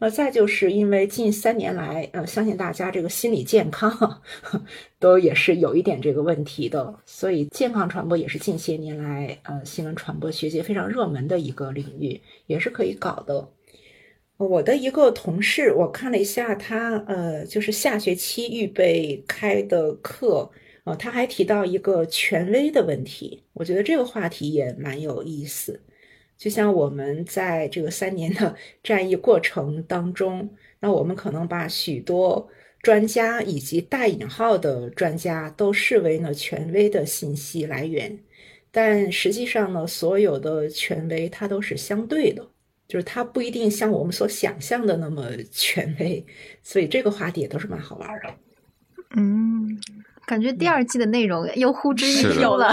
[0.00, 4.22] 那再就是因为近三年来，呃，相信大家这个心理健康
[5.00, 13.48] 都也是有一点这个问题的，所以健康传播也是近些年来，呃，新闻传播学界非常热门的一个领域，也是可以搞的。
[14.36, 20.48] 我的一个同事，我看了一下他，呃，就是下学期预备开的课，
[20.84, 25.80] 呃，他还提到一个权威的问题，我觉得这个话题也蛮有意思。
[26.38, 30.48] 就像我们在这个三年的 战役过程当中，
[30.80, 32.48] 那我们可能把许多
[32.80, 38.16] 专家以及带引号的专家都视为呢权威的信息来源，
[38.70, 42.48] 但实际上呢，所有的权威它都是相对的，
[42.86, 46.24] 就是它不一定像我们所想象的那么 权威，
[46.62, 48.34] 所以这个话题也都是蛮好玩的。
[49.16, 49.80] 嗯，
[50.28, 52.70] 感觉第二季的内容又呼之欲出了，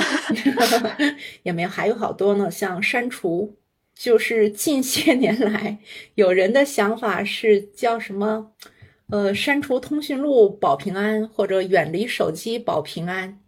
[1.43, 3.55] 也没有，还有好多呢，像删除。
[3.95, 5.77] 就是近些年来，
[6.15, 8.51] 有人的想法是叫什么？
[9.09, 13.39] 呃，删除通讯录保平安，或者远离手机保平安。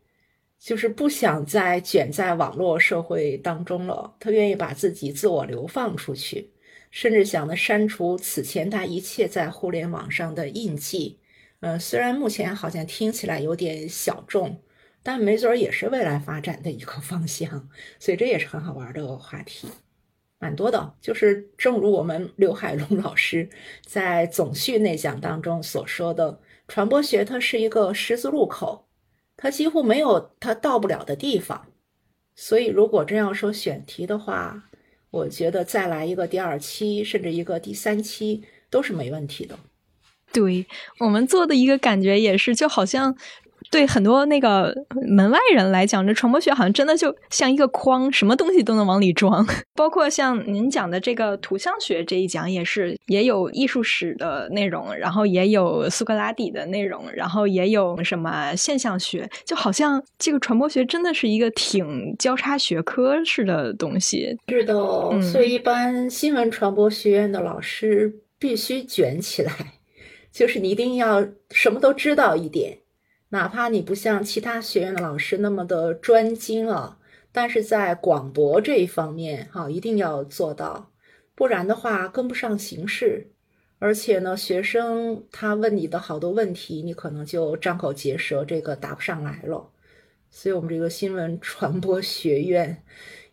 [0.58, 6.50] 就是不想再卷在网络社会当中了，他愿意把自己自我流放出去，
[6.92, 11.20] 甚至想着删除此前他一切在互联网上的印记。
[11.60, 14.62] 呃，虽然目前好像听起来有点小众，
[15.02, 19.68] 但没准儿也是未来发展的一个 方向，所以这也是很好玩的话题，
[20.38, 20.94] 蛮多的。
[21.02, 23.50] 就是正如我们刘海龙老师
[23.84, 28.88] 在总序那讲当中所说的，传播学它是一个十字路口，
[29.36, 31.68] 它几乎没有它到不了的地方。
[32.36, 34.70] 所以如果真要说选题的话，
[35.10, 39.58] 我觉得再来一个第二期，甚至一个第三期都是没问题的。
[40.38, 40.66] 对
[41.00, 43.16] 我们做的一个感觉也是，就好像
[43.72, 44.72] 对很多那个
[45.08, 49.46] 门外人来讲，这传播学好像真的就像一个筐，什么东西都能往里装。
[49.76, 64.38] 包括像您讲的这个图像学这一讲，也是也有艺术史的内容，然后也有苏格拉底的内容，然后也有什么现象学，就好像这个传播学真的是一个挺交叉学科式的东西。
[64.50, 64.74] 是的，
[65.22, 69.52] 所以一般新闻传播学院的老师必须卷起来。
[70.38, 72.78] 就是你一定要什么都知道一点，
[73.30, 77.00] 哪怕你不像其他学院的老师那么的专精啊，
[77.32, 80.92] 但是在广博这一方面哈，一定要做到，
[81.34, 83.32] 不然的话跟不上形势，
[83.80, 89.68] 而且呢，学生他问你的好多问题，你可能就张口结舌，这个答不上来了。
[90.30, 92.84] 所以，我们这个新闻传播学院。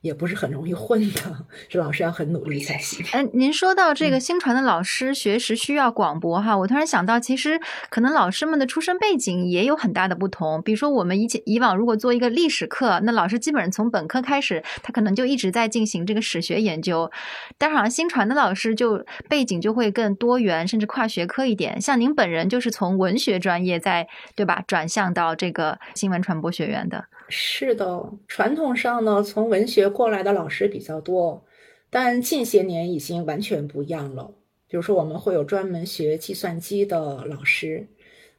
[0.05, 3.03] 也不是很容易混的，是老师要很努力才行。
[3.15, 10.61] 嗯，您说到这个新传的老师学识需要广博哈，我突然想到，其实可能老师们的出身背景也有很大的不同。
[10.61, 17.11] 比如说，我们以前以往如果做一个历史课，那老师基本上从本科开始，他可能就一直在进行这个史学研究。
[17.57, 21.81] 但是好像新传的老师就背景就会更多元，甚至跨学科一点。
[21.81, 27.07] 像您本人就是从文学专业在对吧转向到这个新闻传播学院的。
[27.29, 31.45] 是的，传统上呢，从文学过来的老师比较多，
[31.91, 34.35] 但近些年已经完全不一样了。
[34.69, 37.87] 比如说，我们会有专门学计算机的老师，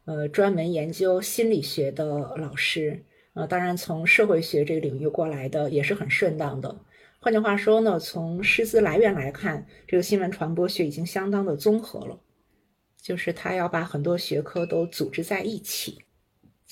[0.05, 6.77] 呃，专门研究心理学的老师，呃，当然从社会学这个领域过来的也是很顺当的。
[7.19, 12.19] 换句话说呢，从师资来源来看，这个新闻传播学已经相当的综合了，
[13.01, 16.04] 就是他要把很多学科都组织在一起。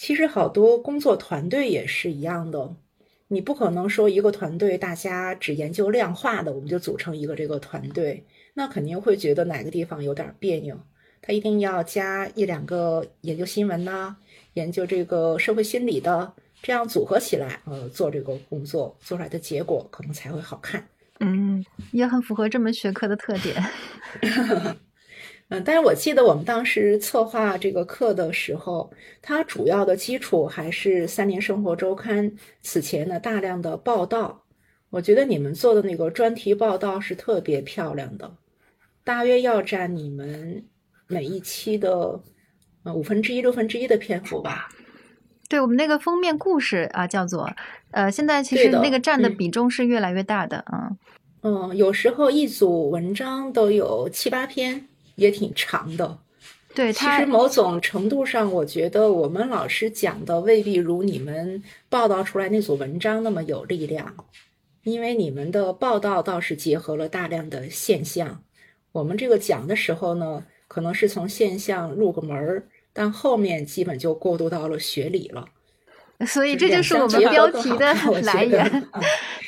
[0.03, 2.75] 其实好多工作团队也是一样的，
[3.29, 10.77] 你不可能说一个团队大家只研究量化的，我们就组成一个这个团队，那肯定会觉得哪个地方有点别扭。
[11.21, 14.13] 他一定要加一两个研究新闻呐，
[14.55, 20.85] 研究这个社会心理的，这样组合起来，呃，做这个工作做出来的结果可能才会好看。
[21.21, 21.63] 嗯，
[21.93, 23.55] 也很符合这门学科的特点。
[25.53, 32.31] 嗯，但是我记得我们当时策划这个课的时候，它主要的基础还是《三联生活周刊》
[32.63, 34.43] 此前的大量的报道。
[34.89, 38.35] 我觉得你们做的那个专题报道是特别漂亮的，
[39.03, 40.65] 大约要占你们
[41.07, 42.19] 每一期的
[42.83, 44.69] 呃五分之一、六分之一的篇幅吧。
[45.49, 47.47] 对我们那个封面故事啊，叫做
[47.91, 50.97] 呃，现在其实那个占的比重是越来越大的嗯
[51.43, 54.87] 嗯，有时候一组文章都有七八篇。
[55.15, 56.17] 也挺长的，
[56.73, 64.15] 对，其实某种程度上，我觉得我们老师讲的未必如你们报道出来那组文章那么有力量，
[64.83, 68.43] 因为你们的报道倒是结合了大量的现象，
[68.91, 75.45] 我们这个讲的时候呢，可能是从现象入个门儿，但后面基本就过渡到了学理了。
[76.25, 78.87] 所以这就是我们标题的来源，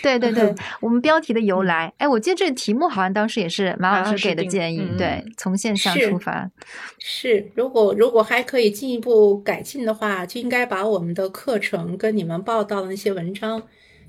[0.04, 1.94] 对对对， 我们标题的由来。
[1.98, 6.52] 哎，我记得这个题目好像当时也是马老师给的建议，对，从现象出发。
[7.00, 13.64] 是，如果如果还可以进一步改进的话，就应该把我们的课程跟你们报道的那些文章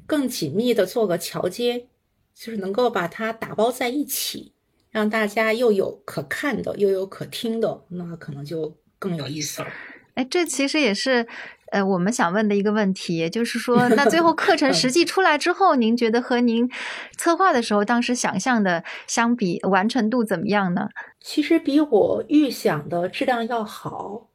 [0.04, 1.86] 更紧密的做个桥接，
[2.34, 4.52] 就是能够把它打包在一起，
[4.90, 9.68] 让大家又有可看的，又有可听的，那可能就更有意思了。
[10.14, 11.24] 哎，这其实也是。
[11.72, 16.70] 呃，我们想问的一个问题，就是说， 那最后课程实际出来之后，您觉得和您
[17.16, 20.88] 策划的时候当时想象的相比，完成度怎么样呢？
[21.20, 24.28] 其实比我预想的质量要好，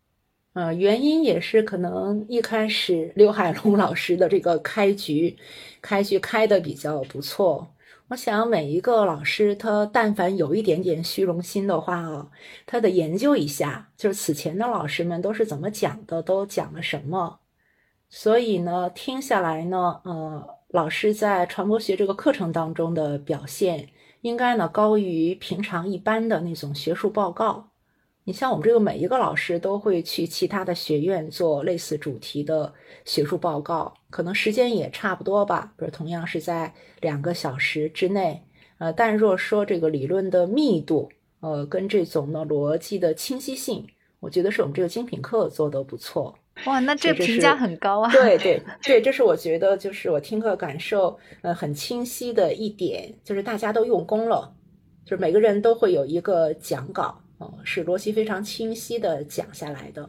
[0.54, 5.38] 呃，原因也是可能一开始刘海龙老师的这个开局，
[5.82, 7.74] 开局开的比较不错。
[8.12, 12.30] 我想每一个老师，他但凡有一点点虚荣心的话啊，
[12.66, 17.40] 他得研究一下，就是此前的老师们都是怎么讲的，都讲了什么。
[18.10, 23.88] 所以呢，听下来呢，呃，老师在传播学这个课程当中的表现，
[24.20, 27.71] 应该呢高于平常一般的那种学术报告。
[28.24, 32.72] 你像我们这个每一个老师都会去其他的学院做类似主题的
[33.04, 38.44] 学术报告，可能时间也差不多吧，比如同样是在两个小时之内。
[38.78, 41.10] 呃，但若说这个理论的密度，
[41.40, 43.86] 呃，跟这种呢逻辑的清晰性，
[44.20, 46.36] 我觉得是我们这个精品课做的不错。
[46.66, 48.12] 哇，那这评价很高啊！
[48.12, 54.54] 对对对，这是我觉得就是我听课感受呃很清晰的一点，就是大家都用功了，
[55.06, 57.21] 就是每个人都会有一个讲稿。
[57.42, 60.08] 哦，是罗辑非常清晰的讲下来的。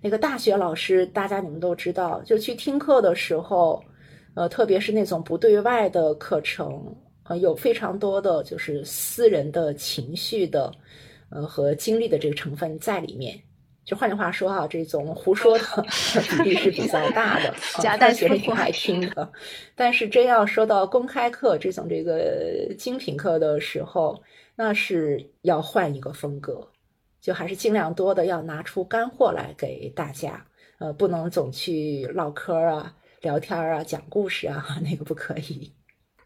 [0.00, 3.82] 那个大学老师，大家你们都知道，就去听课的时候，
[4.34, 10.72] 呃，特别是那种不对外的课程，呃，有非常多的就是私人的情绪的，
[11.28, 13.38] 呃，和经历的这个成分在里面。
[13.84, 15.64] 就换句话说哈，这种胡说的
[16.42, 19.30] 比例是比较大的，夹带学生挺爱听的。
[19.74, 24.20] 但是真要说到公开课这种这个精品课的时候，
[24.56, 26.68] 那是要换一个风格，
[27.20, 30.46] 就还是尽量多的要拿出干货来给大家，
[30.78, 35.72] 呃，不能总去唠嗑啊、聊天啊、讲故事啊， 那个不可以。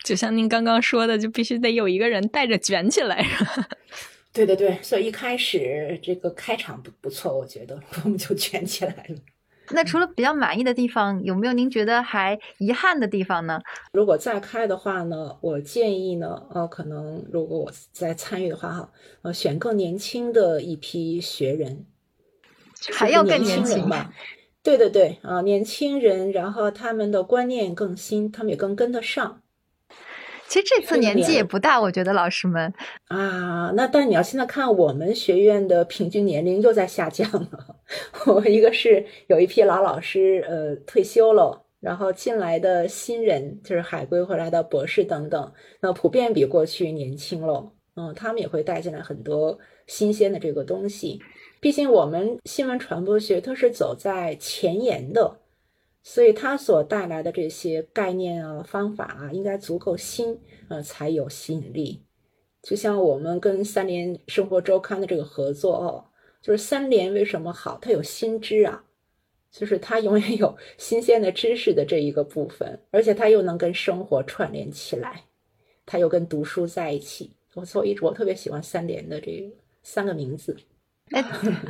[0.04, 3.26] 就像您刚刚说的，就必须得有一个人带着卷起来。
[4.32, 9.16] 对对对，所以一开始这个开场不不错，我觉得 我们就卷起来了。
[9.72, 13.60] 那除了比较满意的地方，有没有您觉得还遗憾的地方呢？
[13.92, 18.90] 如果再开的话呢，我建议呢，呃，可能如果我再参与的话，哈，
[19.22, 21.86] 呃，选更年轻的一批学人，
[22.92, 24.12] 还要更年轻吧？
[24.62, 29.40] 对对对，啊，年轻人，然后他们的观念更新，他们也更跟得上。
[30.50, 32.74] 其实这次年纪也不大，我觉得老师们
[33.06, 37.76] 啊，那但你要现在看我们学院的平均年龄又在下降了。
[38.26, 47.72] 我一个是有一批老老师呃退休了，然后进来的新人就是海归回来的博士等等，那普遍比过去年轻了。
[47.94, 51.20] 嗯，他们也会带进来很多新鲜的这个东西。
[51.60, 55.36] 毕竟我们新闻传播学它是走在前沿的。
[56.02, 60.38] 所以它所带来的这些概念啊、方法啊，应该足够新，
[60.68, 62.02] 呃，才有吸引力。
[62.62, 66.04] 就像我们跟三联生活周刊的这个合作哦，
[66.42, 67.78] 就是三联为什么好？
[67.80, 68.84] 它有新知啊，
[69.50, 75.24] 就是它永远有新鲜的知识的这一个部分，而且它又能跟生活串联起来，
[75.86, 77.32] 它又跟读书在一起。
[77.54, 80.56] 我所以，我特别喜欢三联的这三个名字。
[81.12, 81.24] 哎，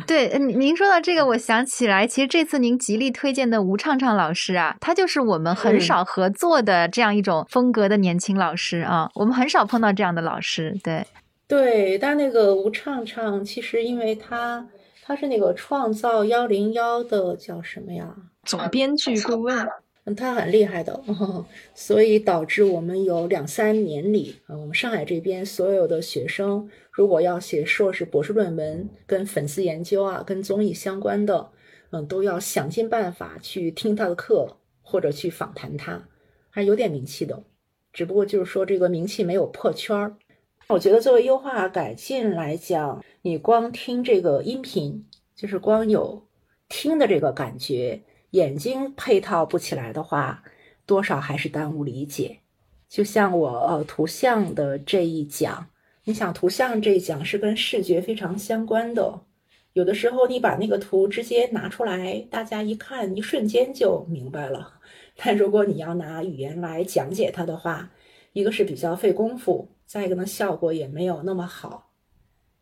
[0.07, 10.77] 对，您说到这个，我想起来，其实这次您极力推荐的吴畅畅老师啊，他就是我们很少合作的这样一种风格的年轻老师啊，我们很少碰到这样的老师。
[10.85, 11.07] 对，
[11.49, 14.67] 对，但那个吴畅畅，其实因为他
[15.03, 18.15] 他是那个创造幺零幺的叫什么呀？
[18.45, 19.67] 总编剧顾问。
[20.07, 20.99] 嗯，他很厉害的，
[21.75, 26.67] 所以导致我们有两三年里，啊，我们上海这边所有的学生，
[27.01, 31.51] 如果要写硕士、博士论文，跟粉丝研究啊、跟综艺相关的，
[31.93, 36.07] 嗯，都要想尽办法去听他的课，或者去访谈他，
[36.51, 37.43] 还有点名气的。
[37.91, 40.15] 只不过就是说这个名气没有破圈儿。
[40.69, 46.27] 我觉得作为优化改进来讲，你光听这个音频，就是光有
[46.69, 48.03] 听的这个感觉。
[48.33, 50.43] 眼睛配套不起来的话，
[50.85, 52.41] 多少还是耽误理解。
[52.91, 55.67] 就像我呃图像的这一讲，
[56.05, 59.21] 你想图像这一讲是跟视觉非常相关的，
[59.75, 64.81] 有的时候你把那个图直接拿出来，大家一看，一瞬间就明白了。
[65.17, 67.91] 但如果你要拿语言来讲解它的话，
[68.33, 71.91] 一个是比较费功夫，再一个呢效果也没有那么好。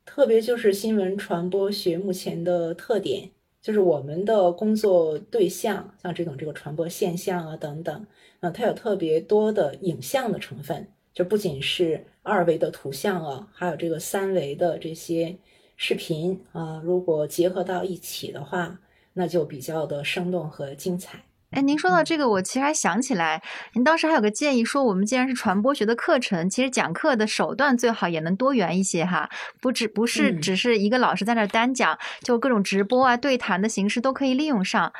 [0.04, 3.30] 特别就是新闻传播学目前的特点。
[3.60, 8.06] 就是我们的工作对象，像这种这个传播现象啊等等，
[8.38, 10.86] 啊，它有特别多的影像的成分，
[11.18, 15.36] 就不仅是二维的图像啊，还有这个三维的这些
[15.76, 18.78] 视频啊，如果结合到一起的话，
[19.14, 21.18] 那就比较的生动和精彩。
[21.50, 23.42] 哎，您说到这个，我其实还想起来，
[23.72, 29.28] 您当时还有个建议，说我们既然是传播学的课程，其实讲课的手段最好也能多元一些哈，
[29.60, 34.92] 不只不是只是一个老师在那单讲，就各种直播啊、对谈的形式都可以利用上。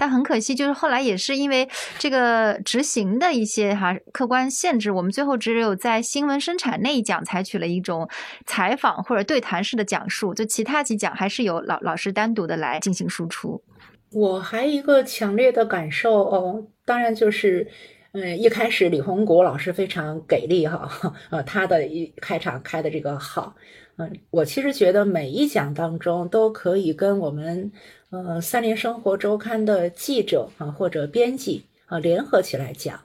[0.00, 8.08] 但很可惜，就是后来也是因为这个执行的一些哈客观限制，我们最后只有在新闻生产那一讲采取了一种
[8.46, 13.62] 采访或者对谈式的讲述，就其他几讲还是由老老师单独的来进行输出。
[14.10, 17.68] 我还一个强烈的感受哦，当然就是，
[18.12, 20.90] 嗯，一开始李洪国老师非常给力哈，
[21.28, 23.54] 呃，他的一开场开的这个好，
[23.98, 27.70] 嗯，我其实觉得每一讲当中都可以跟我们
[28.10, 33.00] 呃三联生活周刊的记者啊或者编辑啊联合起来讲，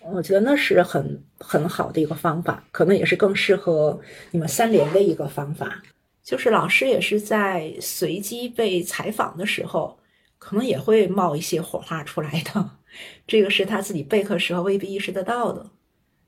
[0.00, 4.00] 我觉得那是很很好的一个方法，可能也是更适合
[4.30, 5.82] 你们三联的一个方法。
[6.22, 9.98] 就是老师也是在随机被采访的时候，
[10.38, 12.70] 可能也会冒一些火花出来的，
[13.26, 15.70] 这个是他自己备课时候未必意识得到的。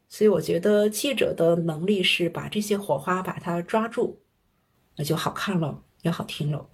[0.09, 4.19] 所以我觉得记者的能力是把这些火花把它抓住，
[4.97, 6.69] 那就好看了，也好听了。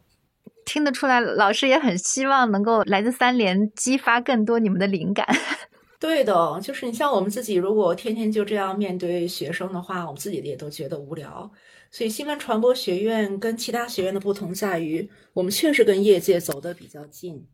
[0.64, 5.26] 听得出来，老师也很希望能够来自三联激发更多你们的灵感。
[6.00, 11.48] 对的，就是你像我们自己，如果天天就这样面对学生的话，我们自己也都觉得无聊。
[11.92, 17.46] 所以新闻传播学院跟其他学院的不同在于，我们确实跟业界走得比较近。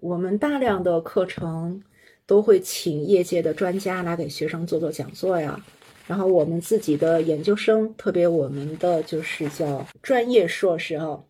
[0.00, 1.80] 我们大量的课程
[2.26, 5.60] 都会请业界的专家来给学生做做讲座呀。
[6.06, 11.20] 然后我们自己的研究生，特别我们的就是叫专业硕士啊。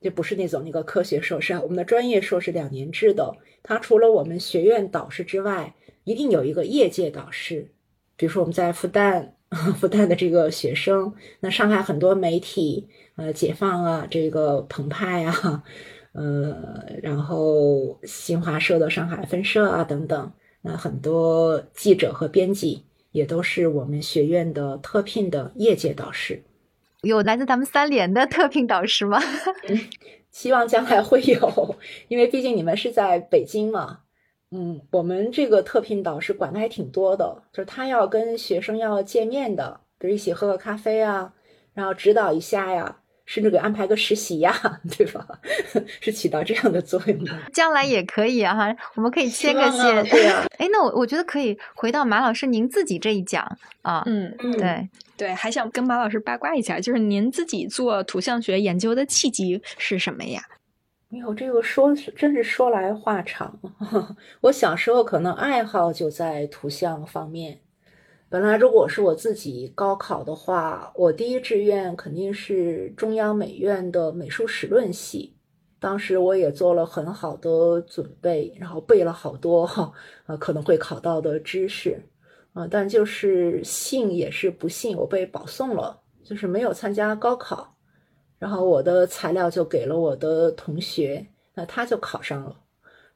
[0.00, 5.74] 就不是那种那个科学硕士啊，我们的专业硕士两年制的，它除了我们学院导师之外，
[6.04, 7.70] 一定有一个业界导师。
[8.16, 9.28] 比如说我们在复旦，
[9.76, 15.62] 复旦的这个学生，那上海很多媒体，呃，解放啊，这个澎湃啊，
[16.12, 20.32] 呃，然后新华社的上海分社啊等等，
[20.62, 26.42] 那很多记者和编辑也都是我们学院的特聘的业界导师。
[27.02, 29.20] 有来自咱们三联的特聘导师吗？
[30.30, 31.76] 希望将来会有，
[32.08, 34.00] 因为毕竟你们是在北京嘛。
[34.50, 41.32] 嗯，我们这个特聘导师管的还挺多的，就是他要跟学生要见面的，比如一起喝个咖啡啊，
[41.74, 42.96] 然后指导一下呀。
[43.26, 44.52] 甚至给安排个实习呀，
[44.98, 45.24] 对吧？
[46.00, 47.32] 是起到这样的作用的。
[47.52, 50.04] 将来也可以哈，我们可以牵个线。
[50.06, 50.44] 对呀。
[50.58, 54.02] 哎，那我我觉得可以回到马老师您自己这一讲啊。
[54.06, 54.88] 嗯，对
[55.20, 60.42] 对，还想跟马老师八卦一下，就是您自己做图像学研究的契机是什么呀？
[61.10, 63.60] 没有这个说，真是说来话长。
[64.40, 67.60] 我小时候可能爱好就在图像方面。
[68.30, 75.36] 本来如果是我自己高考的话，我第一志愿肯定是中央美院的美术史论系。
[75.78, 79.92] 当时我也做了很好的准备，然后背了好多哈
[80.24, 82.02] 呃可能会考到的知识
[82.52, 87.76] 啊，但就是幸也是不幸，我被保送了，就是没有参加高考。
[88.38, 92.56] 然后我的材料就给了我的同学，那他就考上了。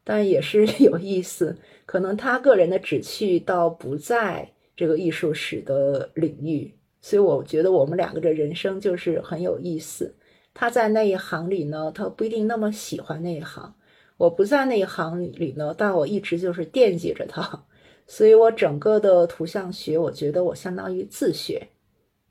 [0.03, 1.57] 但也是 有意思，
[1.87, 4.51] 可能他个人的志趣倒不在。
[4.77, 10.13] 这个艺术史的领域，所以我觉得我们两个的人生就是很有意思。
[10.53, 13.73] 他在那一行里呢，他不一定那么喜欢那一行；
[14.17, 17.65] 我不在那一行里呢，但我一直就是惦记着他。
[18.07, 21.69] 所以我整个的图像学，我觉得我相当于自学。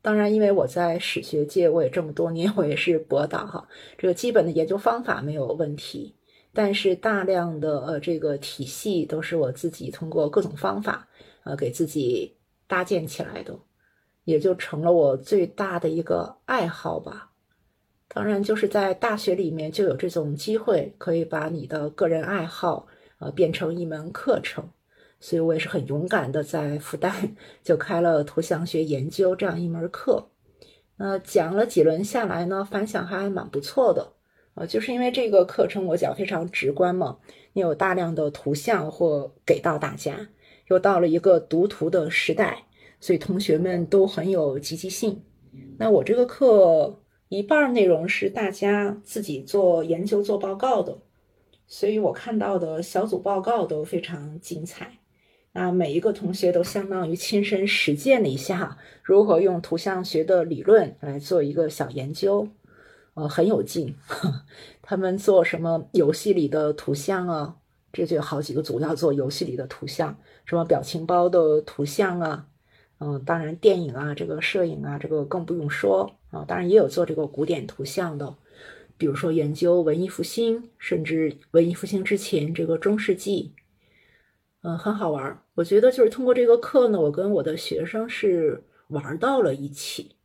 [0.01, 3.67] 当然，因为我在史学界，我也这么多年，我也是博导哈，
[3.97, 6.13] 这个基本的研究方法没有问题，
[6.53, 11.07] 但是大量的呃这个体系都是我自己通过各种方法。
[11.45, 13.53] 呃，给自己搭建起来的，
[14.23, 17.31] 也就成了我最大的一个爱好吧。
[18.07, 22.87] 当然，就是在大学里面就有这种机会，可以把你的个人爱好
[23.19, 24.69] 呃变成一门课程。
[25.23, 27.13] 所以我也是很勇敢的，在复旦
[27.63, 30.27] 就开了图像学研究这样一门课。
[30.97, 34.11] 那讲了几轮下来呢，反响还蛮不错的。
[34.55, 37.19] 呃，就是因为这个课程我讲非常直观嘛，
[37.53, 40.27] 你有大量的图像或给到大家。
[40.67, 42.65] 又到了一个读图的时代，
[42.99, 45.23] 所以同学们都很有积极性。
[45.77, 46.99] 那我这个课
[47.29, 50.97] 一半内容是大家自己做研究、做报告的，
[51.65, 54.99] 所以我看到的小组报告都非常精彩。
[55.53, 62.47] 那每一个同学都相当于亲身实践了一下如何用图像学的理论来做一个小研究，
[63.13, 63.95] 呃，很有劲。
[64.81, 67.55] 他们做什么游戏里的图像啊？
[67.91, 70.17] 这就有好几个组要做游戏里的图像。
[70.45, 72.47] 什么表情包的图像啊，
[72.99, 76.43] 嗯，当然电影啊，这个摄影啊，这个更不用说啊。
[76.47, 78.35] 当然也有做这个古典图像的，
[78.97, 83.53] 比如说研究文艺复兴，甚至文艺复兴之前这个中世纪，
[84.63, 85.39] 嗯，很好玩。
[85.55, 90.15] 我觉得就是通过这个课呢，我跟我的学生是玩到了一起，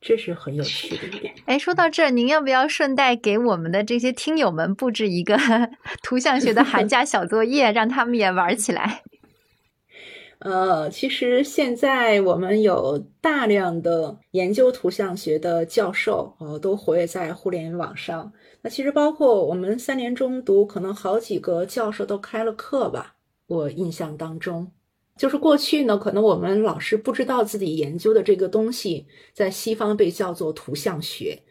[0.00, 1.34] 这是很有趣的一点。
[1.44, 5.38] 哎，说到这儿，您要不要顺带给我们的这些听友们布置一个
[6.02, 9.02] 图像学的寒假小作业，让他们也玩起来？
[10.40, 18.32] 呃，其实现在我们有大量的研究图像学的教授，呃，都活跃在互联网上。
[18.62, 23.14] 那其实包括我们三年中读，可能好几个教授都开了课吧。
[23.52, 24.72] 我印象当中，
[25.18, 31.42] 就是过去呢，可能我们老师不知道自己研究的这个东西在西方被叫做图像学，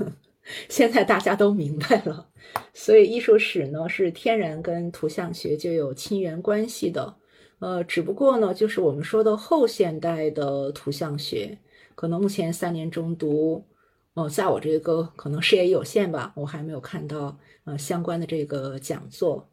[0.68, 2.28] 现在大家都明白了。
[2.74, 7.16] 所以艺术史呢，是天然跟图像学就有亲缘关系的。
[7.60, 11.58] 呃，只不过呢，就是我们说的后现代的图像学，
[11.94, 13.64] 可能目前三年中读，
[14.12, 19.48] 哦，在我这个可能视野有限吧，我还没有看到呃相关的这个讲座。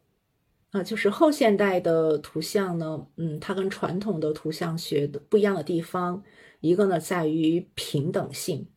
[0.76, 6.22] 啊，就是后现代的图像呢，嗯，它跟传统的图像学的不一样的地方，
[6.60, 8.68] 一个呢在于平等性，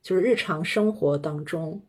[0.00, 1.82] 就是日常生活当中，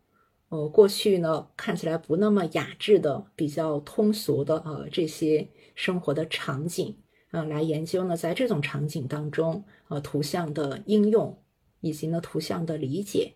[0.49, 6.97] 呃，过去呢看起来不那么雅致的、比较通俗的呃这些生活的场景，
[7.32, 11.41] 啊，来研究呢在这种场景当中，呃，图像的应用
[11.80, 13.36] 以及呢图像的理解。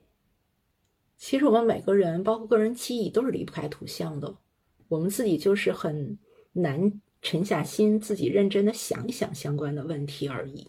[1.15, 4.35] 其实我们每个人，包括个人记忆，都是离不开图像的。
[4.87, 6.17] 我们自己就是很
[6.53, 10.67] 难沉下心，自己认真的想一想相关的问题而已。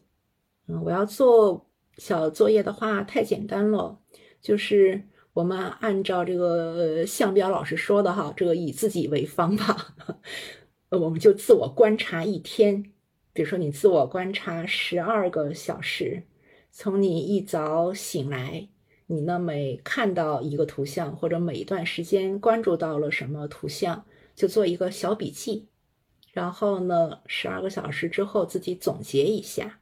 [0.66, 1.66] 嗯，我要做
[1.96, 3.98] 小作业的话太简单了，
[4.40, 5.02] 就是
[5.32, 9.94] 我们按照这个向彪老师说的哈，这个以自己为方吧，
[10.90, 12.82] 我们就自我观察一天，
[13.32, 16.24] 比如说你自我观察十二个小时，
[16.70, 18.68] 从你一早醒来。
[19.10, 19.38] 你呢？
[19.38, 24.04] 每看到一个图像，或者每一段时间关注到了什么图像，
[24.34, 25.66] 就做一个小笔记。
[26.30, 29.80] 然后呢，十二个小时之后自己总结一下，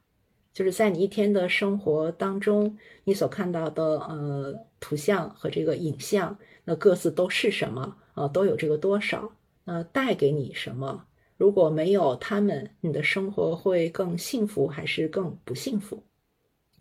[0.54, 8.28] 就是在你一天的生活当中，你所看到的呃图像和这个影像，那各自都是什么啊？
[8.28, 9.32] 都有这个多少？
[9.64, 11.04] 那带给你什么？
[11.36, 16.04] 如果没有他们，你的生活会更幸福还是更不幸福？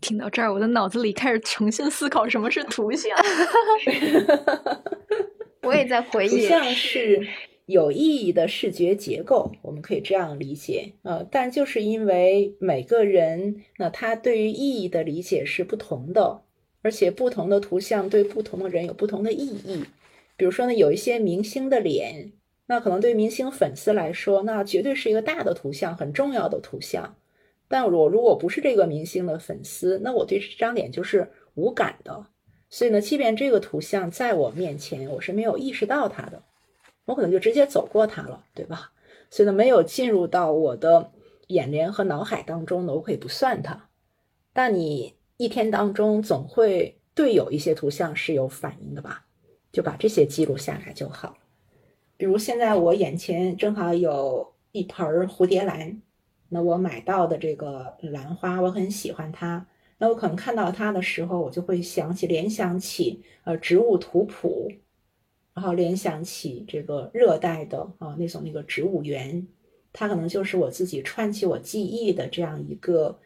[0.06, 3.10] 听到这儿，我的脑子里开始重新思考什么是图像。
[5.62, 7.26] 我也在回忆，图像是
[7.64, 10.92] 有意义的视觉结构，我们可以这样理解。
[11.02, 16.42] 呃，但就是因为每个人，那他对于意义的理解是不同的，
[16.82, 19.82] 而且不同的图像对不同的人有不同的意义。
[20.36, 22.30] 比如说呢，有一些明星的脸，
[22.66, 27.16] 那可能对明星粉丝来说，那绝对是一个大的图像，很重要的图像。
[27.68, 32.26] 但我如果不是这个明星的粉丝，那我对这张脸就是无感的。
[32.68, 36.42] 所以呢，即便这个图像在我面前，我是没有意识到它的，
[37.04, 38.92] 我可能就直接走过它了，对吧？
[39.30, 41.12] 所以呢，没有进入到我的
[41.48, 43.88] 眼帘和脑海当中呢，我可以不算它。
[44.52, 49.26] 但你一天当中总会对有一些图像是有反应的吧？
[49.72, 51.36] 就把这些记录下来就好。
[52.16, 56.02] 比如现在我眼前正好有一盆蝴蝶兰。
[56.48, 59.66] 那我买到的这个兰花，我很喜欢它。
[59.98, 64.70] 那我可能看到它的时候，我就会想起、联想起呃植物图谱，
[65.54, 69.46] 然后联想起这个热带的啊那种那个植物园，
[69.92, 73.18] 它可能就是我自己串起我记忆的这样一个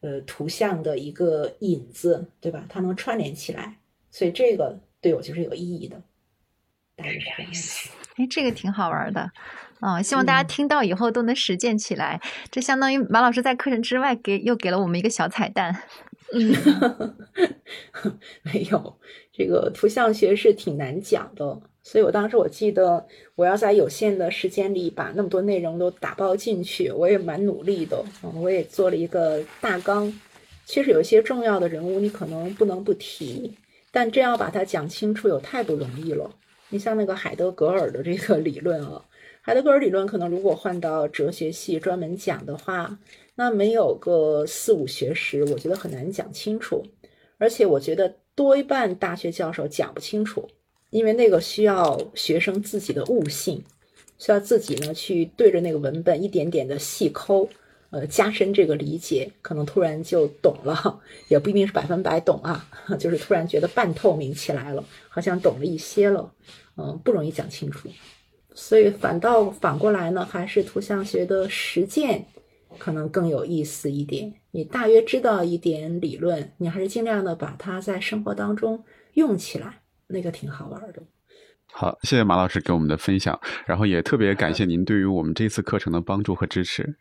[0.00, 2.66] 呃图像的一个引子，对吧？
[2.68, 3.78] 它能串联起来，
[4.10, 6.02] 所以这个对我就是有意义的。
[6.94, 7.88] 大概是这样子。
[8.16, 9.30] 哎，这个挺好玩的。
[9.80, 12.20] 嗯，希望大家听到以后都能实践起来。
[12.50, 15.82] 这相当于马老师在课程之外给又给了我们一个小彩蛋。
[16.34, 16.52] 嗯，
[18.42, 18.98] 没有，
[19.32, 28.04] 这个图像学是挺难讲的，所以我当时我记得我要在有限的时间里把那么多内容都打包进去，我也蛮努力的。
[28.22, 30.12] 嗯，我也做了一个大纲。
[30.66, 33.56] 其实有一些重要的人物你可能不能不提，
[33.90, 36.30] 但真要把它讲清楚有太不容易了。
[36.68, 39.02] 你像那个海德格尔的这个理论啊。
[39.48, 42.98] 海德格尔理论可能如果换到哲学系专门讲的话，
[43.34, 46.84] 那没有个四五学时，我觉得很难讲清楚。
[47.38, 50.46] 而且我觉得多一半大学教授讲不清楚，
[50.90, 53.64] 因为那个需要学生自己的悟性，
[54.18, 57.48] 需要自己呢去对着那个文本一点点的细抠，
[57.88, 62.68] 呃，加深这个理解，可能突然就懂了，也不一定是百分百懂啊，
[63.00, 66.34] 就是突然觉得半透明起来了，好像懂了一些了，
[66.76, 67.88] 嗯，不容易讲清楚。
[68.60, 72.26] 所以反倒反过来呢，还是图像学的实践
[72.76, 74.34] 可能更有意思一点。
[74.50, 78.84] 你大约知道一点理论，你还是尽量的把它在生活当中
[79.14, 81.00] 用起来，那个挺好玩的。
[81.70, 86.96] 好，谢谢马老师给我们的分享，然后也特别感谢您对于我们这次课程的帮助和支持。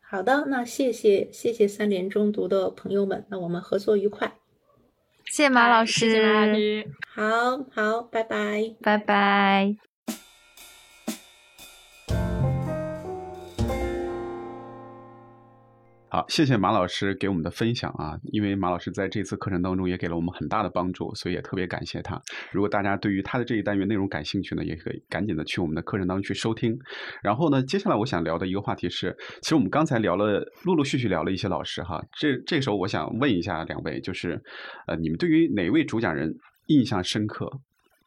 [0.00, 4.32] 好的，那谢谢谢谢三联中读的朋友们，那我们合作愉快。
[5.24, 9.87] 谢谢马老师，谢谢马老师，好好，拜拜，拜拜。
[16.10, 18.18] 好，谢谢马老师给我们的分享啊！
[18.32, 22.18] 因为马老师在这次课程当中也给了我们很大的帮助，所以也特别感谢他。
[22.50, 26.74] 如果大家对于他的这一单元内容感兴趣呢，也可以赶紧的去我们的课程当中去收听。
[27.22, 32.02] 然后呢，接下来我想聊的一个话题是，其实我们刚才聊了，陆陆续续聊了一些老师哈。
[32.18, 34.42] 这这时候我想问一下两位，就是
[34.86, 36.32] 呃，你们对于哪位主讲人
[36.68, 37.46] 印象深刻？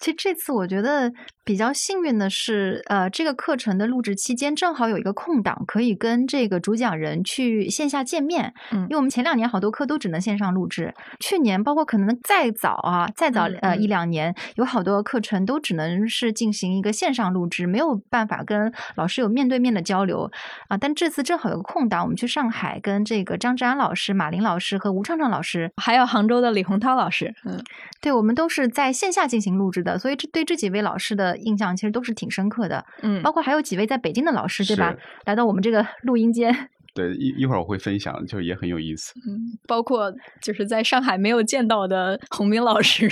[0.01, 8.51] 其实这次我觉得比较幸运的是，呃，这个课程的录制期间正好有一个空档，可以跟这个主讲人去线下见面。
[8.71, 20.31] 嗯，因为我们前两年好多课都只能线上录制，去年包括可能再早啊，再早呃一两年，有好多课程都只能是进行一个线上录制，没有办法跟老师有面对面的交流
[20.67, 20.77] 啊。
[20.77, 27.63] 但这次正好有个空档，我们去上海跟这个张志安老师、马林老师和吴畅畅老师，还有杭州的李洪涛老师，嗯，
[28.01, 29.90] 对我们都是在线下进行录制的。
[29.97, 34.95] 所以这对这几位老师的印象其实都是挺深刻的，嗯，包括还有几位在北京的老师，对吧？
[35.25, 43.09] 来到我们这个录音间， 对，一一会儿我会分享，就也很有意思，嗯，包括就是在上海没有见到的洪明老师，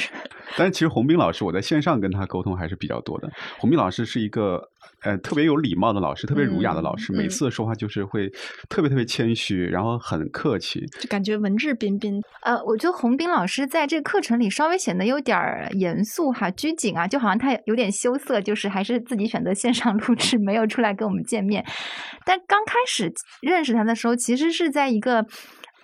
[0.58, 4.70] 但是其实洪斌老师我在线上跟他沟通还是比较多的，洪斌老师是一个。
[5.02, 8.30] 呃，特别有礼貌的老师，特别儒雅的老师，每次说话就是会
[8.68, 12.22] 特别特别谦虚，然后很客气，就感觉文质彬彬。
[12.42, 15.38] 呃，我觉得洪斌老师在这个课程里稍微显得有点
[15.72, 21.66] 严肃哈，拘谨啊，就好像他有点羞涩，就是还是自己选择线上录制，没有出来跟我们见面。
[22.26, 23.10] 但刚开始
[23.42, 25.26] 认识他的时候，其实是在一个。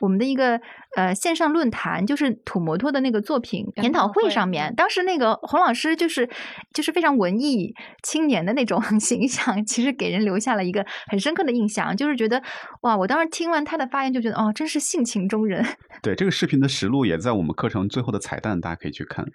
[0.02, 0.60] 我们的一个
[0.96, 6.30] 呃线上论坛，就是土摩托的那个作品研讨会上面，当时那个洪老师就是
[6.74, 7.74] 就是非常文艺
[8.04, 12.42] 青年的那种 形象，其实给人留下了一个很深刻的印象，就是觉得
[12.82, 15.66] 哇，我当时听完他的发言就觉得哦，真是性情中人。
[16.02, 19.26] 对，这个视频的实录也在我们课程最后的彩蛋，大家可以去看。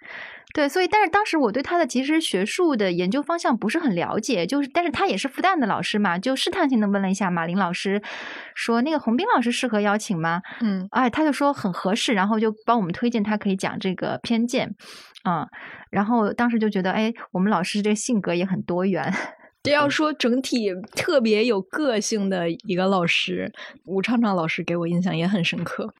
[0.53, 8.01] 对，所以但是当时我对他的其实学术的研究方向不是很了解，就是但是他也是复旦的老师嘛，就试探性的问了一下马林老师，
[8.53, 10.41] 说那个洪斌老师适合邀请吗？
[10.59, 14.73] 嗯，哎，他就说很合适，然后就帮我们推荐他可以讲这个偏见，
[15.23, 15.47] 啊，
[15.89, 19.13] 然后当时就觉得哎，我们老师这性格也很多元。
[19.63, 23.51] 这要说整体特别有个性的一个老师，
[23.85, 25.93] 吴畅畅老师给我印象也很深刻。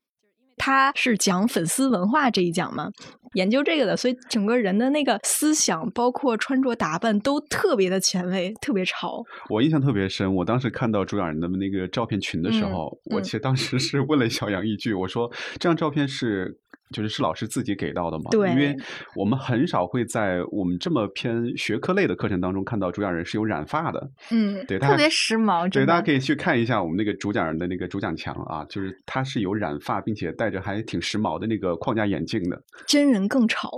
[0.64, 2.88] 他是讲粉丝文化这一讲嘛，
[3.34, 9.24] 研究这个的，所以整个人的那个思想，包括穿着打扮，都特别的前卫，特别潮。
[9.50, 16.60] 我印象特别深，我当时看到主讲人的那个照片群的时候，我其实当时是问了小杨一句，我说这张照片是。
[16.92, 18.30] 就是是老师自己给到的嘛？
[18.32, 18.76] 对，因为
[19.16, 24.10] 我们很少会在我们这么偏学科类的课程当中看到主讲人是有染发的。
[24.32, 25.70] 嗯，对，特别时髦。
[25.72, 32.62] 对，大家可以去看一下我们那个主讲人的那个主讲墙啊，就是他是有染发，并且戴着还挺时髦的那个框架眼镜的。
[32.86, 33.70] 真人更潮。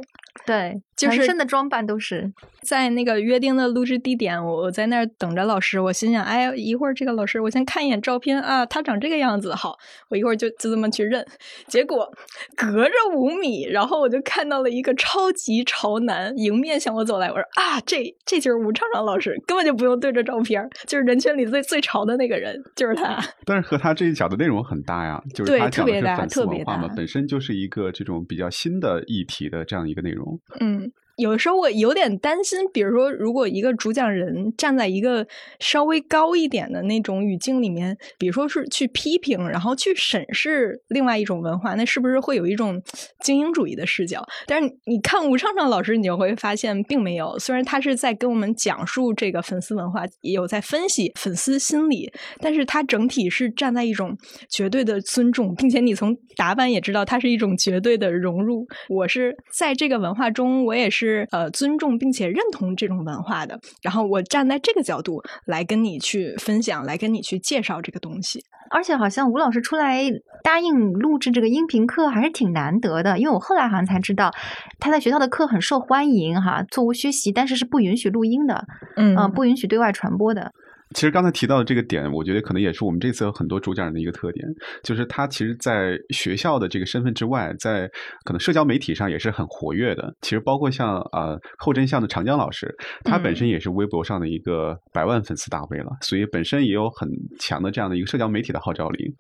[0.48, 2.34] 对，就是身的装扮都是
[2.64, 5.80] 在那个约定的录制地点，我我在那儿等着老师。
[5.80, 9.78] 我心想，哎，一会儿这个老师，我先看一眼照片啊，他长这个样子，好，
[10.10, 11.24] 我一会儿就就这么去认。
[11.68, 12.12] 结果
[12.58, 17.28] 隔着五米，然后我就看到了一个超级潮男迎面向我走来。
[17.28, 23.20] 我说啊，这这就是吴畅畅老师，根本就不用对着照片，就是人群里最最潮的那个人，就是他。
[23.46, 30.40] 但是和他这一讲的内容很搭呀，就是他讲的是粉丝文化嘛，本身就是一个这种比较新的议题的这样一个内容。
[30.60, 30.92] 嗯。
[31.18, 35.28] 有时候我有点担心，比如说，如果一个主讲人站在一个
[35.60, 42.82] 稍微高一点的那种语境里面，比如说是去批评，然后去审视另外一种文化，那是不是会有一种
[43.20, 44.26] 精英主义的视角？
[44.48, 47.38] 但是你看吴畅畅老师，你就会发现并没有。
[47.38, 54.18] 虽然他是在跟我们讲述这个粉丝文化，也有在分析粉丝心理，但是他整体是站在一种
[54.50, 58.66] 绝对的尊重，并且你从打扮也知道，他是一种绝对的融入。
[58.90, 61.03] 我是在这个文化中，我也是。
[61.04, 68.44] 是呃尊重并且认同这种文化的，然后我站在这个角度来跟你去分享，来跟你去介绍这个东西。
[68.72, 70.02] 而且好像吴老师出来
[70.44, 74.32] 答应录制这个音频课还是挺难得的，因为我后来好像才知道
[74.80, 80.52] 他在学校的课很受欢迎哈，座无虚席，但是是不允许录音的，嗯，不允许对外传播的。
[80.94, 84.48] 其实刚才提到的这个点，我觉得可能也是我们这次很多主讲人的一个特点，
[84.84, 87.90] 就是他其实，在学校的这个身份之外，在
[88.24, 90.14] 可能社交媒体上也是很活跃的。
[90.22, 92.74] 其实包括像呃后真相的长江老师，
[93.04, 99.14] 他本身也是微博上的一个百万粉丝大 V 了，所以本身也有很强的这样的一个社交媒体的号召力。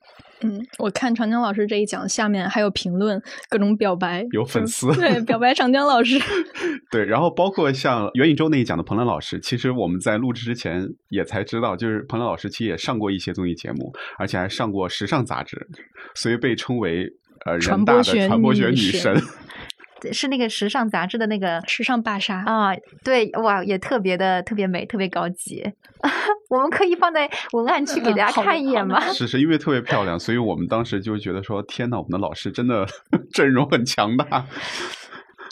[0.43, 6.19] 嗯，我看长江老师这一讲，下面还有评论，各种表白，有粉丝对表白长江老师。
[6.91, 15.65] 对，然后包括像袁宇宙那一讲的彭兰老师，其实我们在录制之前也才知道，就是彭兰老师其实也上过一些综艺节目，而且还上过时尚杂志，
[16.15, 17.07] 所以被称为
[17.45, 19.15] 呃人大的传播学女神。
[20.11, 25.63] 是那个时尚杂志的那个时尚芭莎啊，对哇，也特别的特别美，特别高级。
[26.49, 28.99] 我们可以放在文案区给大家看一眼吗？
[29.13, 32.85] 是是因为特别漂亮，所以我们当时就觉得说，天呐，我们的老师真的
[33.31, 34.45] 阵容很强大。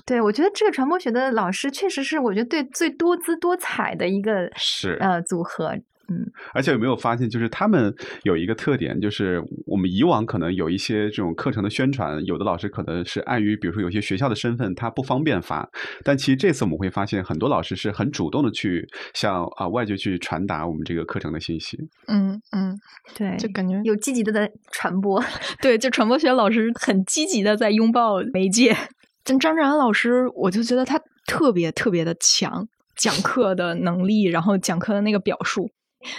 [0.05, 5.75] 对，我觉得这个传播学的老师确实是，我觉得对最多姿多彩的一个是呃组合。
[6.11, 7.93] 嗯，而且有没有发现，就是他们
[8.23, 15.67] 有一个特点，就是我们以往可能有一些这种课程的宣传，有的老师可能是碍于，比如说有些学校的身份，他不方便发。
[16.03, 21.77] 但其实这次我们会发现，很多老师是很主动的去向啊外界去传达我们这个课程的信息。
[22.07, 22.75] 嗯嗯，
[23.15, 25.23] 对，就感觉有积极的在传播。
[25.61, 28.75] 对，就传播学老师很积极的在拥抱媒介。
[29.23, 35.69] 但张志安老师，我就觉得他特别特别的强，讲课的能力，然后讲课的那个表述。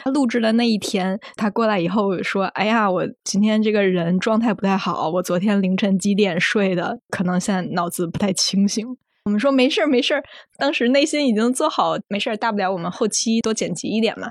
[0.04, 8.86] 他录制的那一天，他过来以后说：“哎呀，我今天这个人状态不太好，我昨天凌晨几点睡的，可能现在脑子不太清醒。”
[9.24, 10.22] 我们说：“没事儿，没事儿。”
[10.58, 14.30] 当时内心已经做好，没事儿，大不了我们后期多剪辑一点嘛。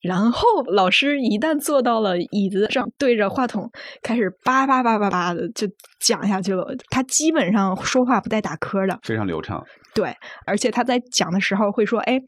[0.00, 3.68] 然后老师一旦坐到了椅子上，对着话筒
[4.00, 5.66] 开始叭叭叭叭叭的就
[5.98, 6.72] 讲下去了。
[6.88, 9.60] 他基本上说话不带打磕的，非常流畅。
[9.94, 10.14] 对，
[10.46, 12.20] 而且他在讲的时候会说：“哎，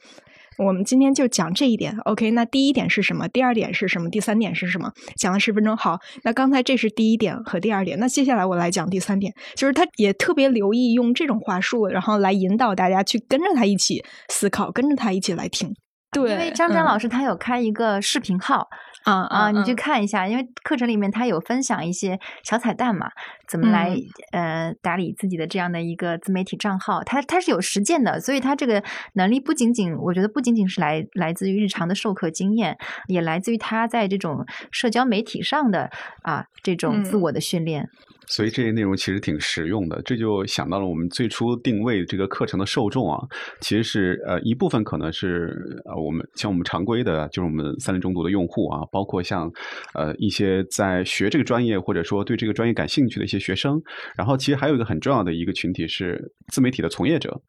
[0.66, 1.96] 我们今天就讲这一点。
[2.04, 3.26] OK，那第一点是什么？
[3.28, 4.10] 第二点是什么？
[4.10, 4.92] 第三点是什么？
[5.16, 5.76] 讲了十分钟。
[5.76, 7.98] 好，那刚才这是第一点和第二点。
[7.98, 9.32] 那接下来我来讲第三点。
[9.54, 15.74] 就是他也特别留意用这种话术，然后来引导大家去跟着他一起思考，跟着他一起来听。”
[16.12, 18.66] 对，因为张张老师他有开一个视频号
[19.04, 23.10] 啊啊，你去看一下，因为课程里面他有分享一些小彩蛋嘛，
[23.48, 23.96] 怎么来
[24.32, 28.82] 呃打理自己的这样的一个自媒体账号，他他是有实践的，所以他这个
[29.14, 32.76] 能力不仅仅，我觉得不仅仅是来来自于日常的授课经验，
[33.06, 35.90] 也来自于他在这种社交媒体上的
[36.22, 37.88] 啊这种自我的训练。
[38.30, 43.20] 所以这些内容其实挺实用的，这就想到了我们最初定位这个课程的受众啊，
[43.60, 49.50] 其实是呃一部分可能是呃我们像我们常规的，就是我们三联中读的用户啊，包括像
[49.94, 53.82] 呃一些在学这个专业或者说对这个专业感兴趣的一些学生，
[54.16, 57.42] 然后其实还有一个很重要的一个群体是自媒体的从业者。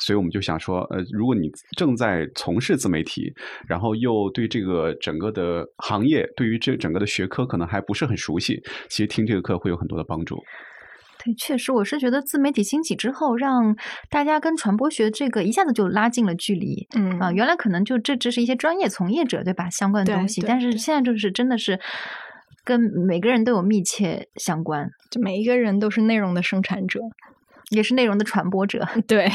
[0.00, 3.32] 所以我们就想说，呃，如果你正在从事自媒体，
[3.68, 10.42] 然后又对这个整个的行业，对于这整个的学科可能还不是很熟悉，其实听这个课会有很多的帮助。
[11.22, 13.76] 对，确实，我是觉得自媒体兴起之后，让
[14.08, 16.88] 大家跟传播学这个一下子就拉近了距离。
[16.96, 21.78] 嗯啊，原来可能就这只是一些专业从业者对吧相关的东西，但是现在就是真的是
[22.64, 27.00] 跟每个人都有密切相关，就每一个人都是内容的生产者，
[27.68, 28.88] 也是内容的传播者。
[29.06, 29.30] 对。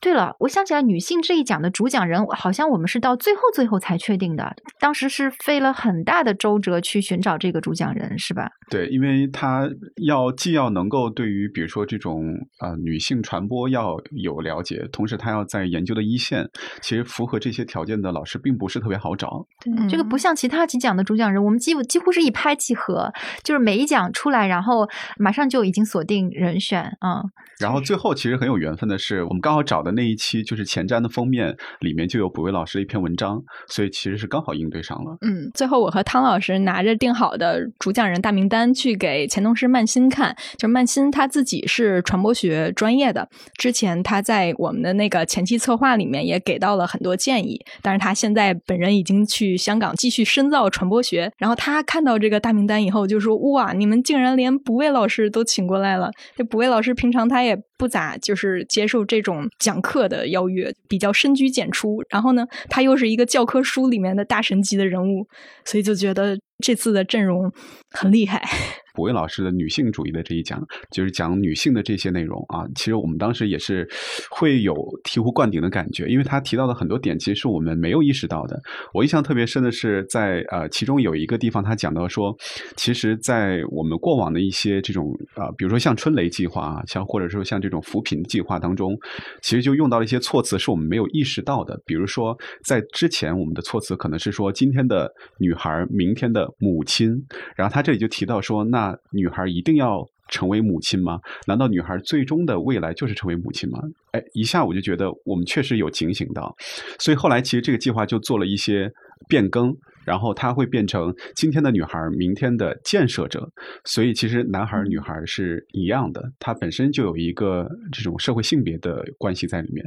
[0.00, 4.56] 对了，我想起来，女性这一讲的主讲人，好像我们是到最后最后才确定的。
[4.78, 8.50] 当时是费了很大的周折去寻找这个主讲人，是吧？
[8.70, 9.68] 对，因为他
[10.06, 12.24] 要既要能够对于比如说这种
[12.60, 16.48] 呃女性传播要有了解，同时他要在研究的一线，
[16.80, 19.46] 其实符合这些条件的老师并不是特别好找。
[19.60, 23.12] 对，这个不像其他几讲的主讲人，我们几乎几乎是一拍即合，
[23.44, 24.88] 就是每一讲出来，然后
[25.18, 27.22] 马上就已经锁定人选啊。
[27.58, 35.16] 然后最后其实很有缘分的是，我们刚好找的那一期就是前瞻的封面里面就有卜威老师的一篇文章，所以其实是刚好应对上了。
[35.20, 43.28] 嗯，最后我和汤老师拿着定好的主讲人大名单去给前同事曼欣看，就是曼欣他自己是传播学专业的，
[43.58, 56.10] 之前他在我们的那个前期策划里面也给到了很多建议，但是他现在本人已经去香港继续深造传播学，然后他看到这个大名单以后就说：“哇，你们竟然连卜威老师都请过来了！
[56.36, 62.04] 这卜威老师平常他也。”不咋就是接受这种讲课的邀约，比较深居简出。
[62.10, 65.26] 然后呢，他又是一个教科书里面的大神级的人物，
[65.64, 67.50] 所以就觉得这次的阵容
[67.90, 68.46] 很厉害。
[68.94, 70.60] 卜威老师的女性主义的这一讲，
[70.90, 72.66] 就是讲女性的这些内容啊。
[72.74, 73.88] 其实我们当时也是
[74.30, 74.74] 会有
[75.04, 78.60] 醍醐灌顶的感觉，因为他提到的很多点，其实是我们没有意识到的。
[78.92, 82.36] 我印象特别深的是，在呃其中有一个地方，他讲到说，
[82.76, 88.98] 其实，在我们过往的一些这种啊，比如说像春雷计划啊，像或者说像这种扶贫计划当中，
[89.42, 91.80] 其实就用到了一些措辞是我们没有意识到的。
[91.84, 97.14] 比如说，在之前我们的措辞可能是说今天的女孩，明天的母亲，
[97.56, 98.79] 然后他这里就提到说那。
[98.80, 101.20] 那女孩一定要成为母亲吗？
[101.46, 103.78] 难道女孩最终的未来就是成为母亲吗？
[104.12, 106.56] 哎，一下我就觉得我们确实有警醒到，
[106.98, 108.90] 所以后来其实这个计划就做了一些
[109.28, 109.76] 变更。
[110.04, 113.50] 然后他会变成今天的女孩，明天的建设者。
[113.84, 119.84] 所以其实男孩女孩是一样的，它本身就有一个这种社会性别的关系在里面。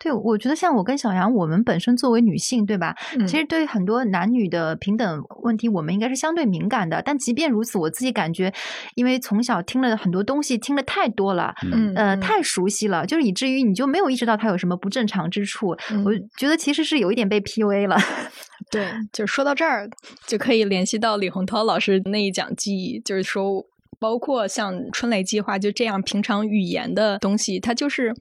[0.00, 2.94] 对，我觉得像我跟小杨，我们本身作为女性，对吧？
[3.26, 7.02] 其实对于很多男女的平等问题，我们应该是相对敏感的。
[7.04, 8.52] 但即便如此，我自己感觉，
[8.94, 15.68] 因为从小听了很多东西，听了太多了，嗯，呃，太熟悉了，就是以至于你就没有意识到它有什么不正常之处。
[16.04, 17.96] 我觉得其实是有一点被 PUA 了。
[18.70, 19.88] 对，就说到这儿，
[20.26, 23.64] 就可以联系到李洪涛老师那一讲记忆，就是说，
[23.98, 28.14] 包括像春雷计划就这样平常语言的东西，它就是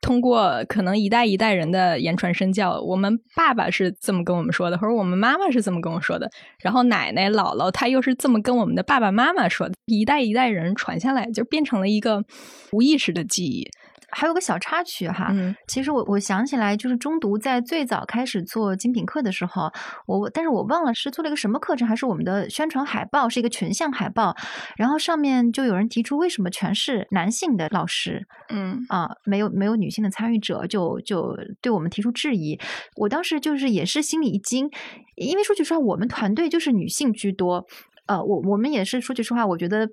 [0.00, 12.24] 通过可能一代一代人的言传身教，我们爸爸是这么跟我们说的，或者我们妈妈是这么跟我说的，然后奶奶、姥姥她又是这么跟我们的爸爸妈妈说的，一代一代人传下来，就变成了一个
[12.72, 13.68] 无意识的记忆。
[14.12, 19.72] 还有个小插曲哈，嗯，其实我我想起来，就是中读在最早开始做精品课的时候，
[20.06, 24.36] 我但是我忘了是做了一个什么课程，还是我们的宣传海报是一个群像海报，
[24.76, 32.60] 然后上面就有人提出为什么全是男性的老师，嗯啊，没有没有女性的参与者，就就对我们提出质疑。
[32.96, 34.70] 我当时就是也是心里一惊，
[35.16, 37.66] 因为说句实话，我们团队就是女性居多，
[38.06, 39.88] 呃，我我们也是说句实话，我觉得。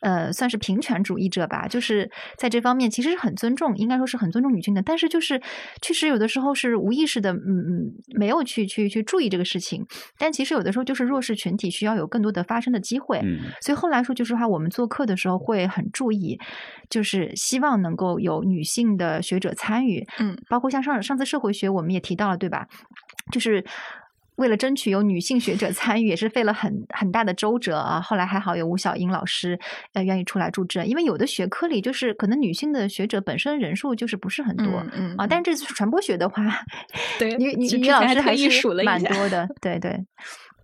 [0.00, 4.82] 呃，算是平权主义者吧，就是在这方面其实是很尊重，应该说是很尊重女性的。
[4.82, 5.40] 但是就是
[5.80, 9.84] 确实有的时候是无意识的，嗯嗯，没有去去去注意这个事情。
[10.18, 13.18] 但其实有的时候就是弱势群体需要有更多的发声的机会。
[13.24, 16.38] 嗯，所以后来说句实话，我们做课的时候会很注意，
[16.90, 20.06] 就是希望能够有女性的学者参与。
[20.18, 22.68] 嗯，包括像上上次社会学我们也提到了，对吧？
[23.32, 23.64] 就是。
[24.36, 28.00] 为了争取有女性学者参与，也是费了很很大的周折啊。
[28.00, 29.58] 后来还好有吴小英老师
[29.94, 35.26] 呃愿意出来助阵，因为有的学科里就是可能女性的学者本身人数就是不是很多，嗯啊。
[35.26, 36.42] 但是这次传播学的话，
[37.18, 38.48] 对女女女老师还是
[38.84, 40.04] 蛮多的，对对。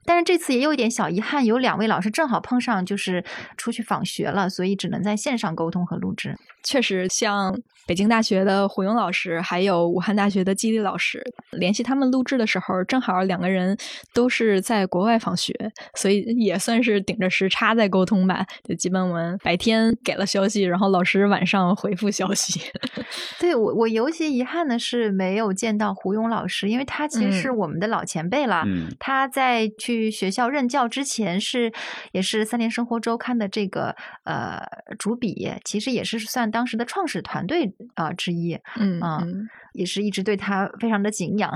[0.04, 3.24] 但是这次也有一点小遗憾，有两位老师正好碰上就是
[3.56, 6.36] 出去访学了，所以只能在线上沟通和录制。
[6.62, 7.58] 确实，像
[7.88, 13.76] 北京大学的胡勇老师，还有武汉大学的季丽老师，联系他们录制的时候，正好两个人
[14.14, 15.52] 都是在国外访学，
[15.96, 18.46] 所以也算是顶着时差在沟通吧。
[18.62, 22.60] 就基本我们白天给了消息，然后老师晚上回复消息。
[23.40, 28.62] 对我，我尤其遗憾的是没有见到胡勇老师，因为他其实是我们的老前辈了。
[28.66, 31.72] 嗯，他在去学校任教之前是
[32.12, 34.62] 也是三联生活周刊的这个呃
[34.96, 36.51] 主笔，其实也是算。
[36.52, 39.26] 当时的创始团队啊之一，嗯啊，
[39.72, 41.52] 也是一直对他非常的敬仰。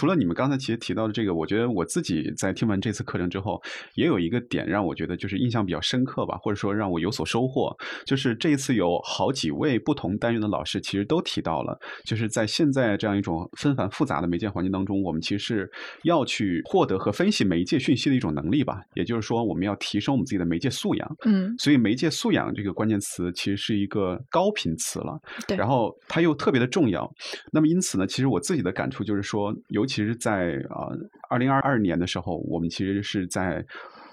[0.00, 3.62] 除了你们刚才其实提到的这个，我觉得我自己在听完这次课程之后，
[3.96, 7.70] 也有一个点让我觉得就是印象比较深刻吧，或者说让我有所收获，
[8.06, 15.70] 就是这一次有好几位不同单元的老师其实都提到了，就是在现在这样一种纷繁复杂的媒介环境当中，我们其实是
[16.04, 21.16] 要去获得和分析媒介讯息的一种能力吧，也就是说，我们要提升我们自己的媒介素养。
[21.26, 27.06] 嗯，所以媒介素养这个关键词其实是一个高频词了，对，然后它又特别的重要。
[27.52, 30.86] 那么因此呢，其实我自己的感触就是说，尤其实在啊，
[31.28, 33.66] 二零二二年的时候，我们其实是在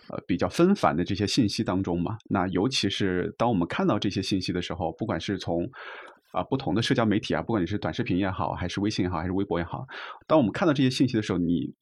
[0.09, 2.17] 呃比较纷繁的这些信息当中嘛。
[2.30, 5.69] 那尤其是当我们看到这些信息的时候，不管是从
[6.32, 9.86] 啊不同的社交媒体啊，不管你是短视频也好，还是微信也好，还是微博也好，
[10.25, 11.75] 当我们看到这些信息的时候，你。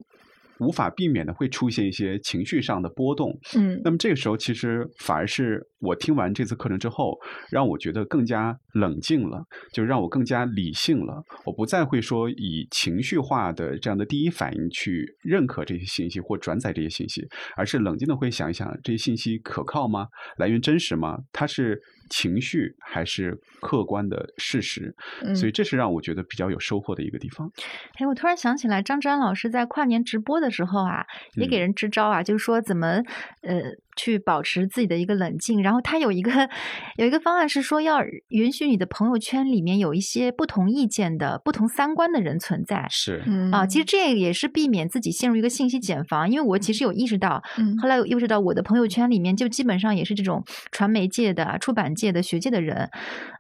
[0.60, 7.18] 无法避免的会出现一些情绪上的波动，嗯，那么这个时候其实反而是我听完这次课程之后，
[7.52, 9.44] 让我觉得更加冷静了，
[9.74, 11.22] 就让我更加理性了。
[11.46, 17.22] 我不再会说以情绪化的这样的第一反应去认可这些信息或转载这些信息，
[17.56, 20.08] 而是冷静的会想一想这些信息可靠吗？
[20.38, 21.18] 来源真实吗？
[21.32, 21.82] 它是。
[22.10, 24.96] 情绪还是客观的事实，
[25.36, 27.52] 所以这是让我觉得比较有收获的一个地方。
[27.98, 33.02] 哎，我突然想起来，张志安老师在跨年直播的时候啊，也给人支招啊，就是说怎么
[33.42, 33.62] 呃。
[33.98, 36.50] 去保持自己的一个冷静，然后他有一个
[36.98, 42.86] 有一个方案是说要允许你的朋友圈里面有一些不同意见的、不同三观的人存在。
[42.90, 46.30] 是啊，其实这也是避免自己陷入一个信息茧房。
[46.30, 50.44] 因为我其实有意识到，嗯，后来有意识到我的朋友圈里面就基本上也是这种
[50.74, 52.90] 传媒界的、出版界的、学界的人。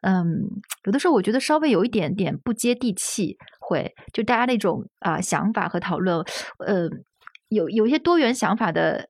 [0.01, 0.25] 嗯，
[0.85, 6.17] 有的时候我觉得稍微有一点点不接地气，会就大家那种啊想法和讨论，
[6.65, 6.89] 呃，
[7.49, 9.09] 有有一些多元想法的。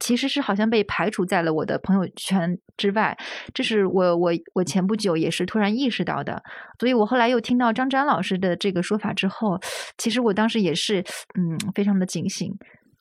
[0.00, 3.18] 其实是好像被排除在了我的朋友圈之外，
[3.52, 6.40] 这是我我我前不久也是突然意识到的，
[6.78, 9.58] 所以我后来又听到张詹老师的这个说法之后，
[9.96, 11.00] 其实我当时也是
[11.36, 12.54] 嗯非常的警醒。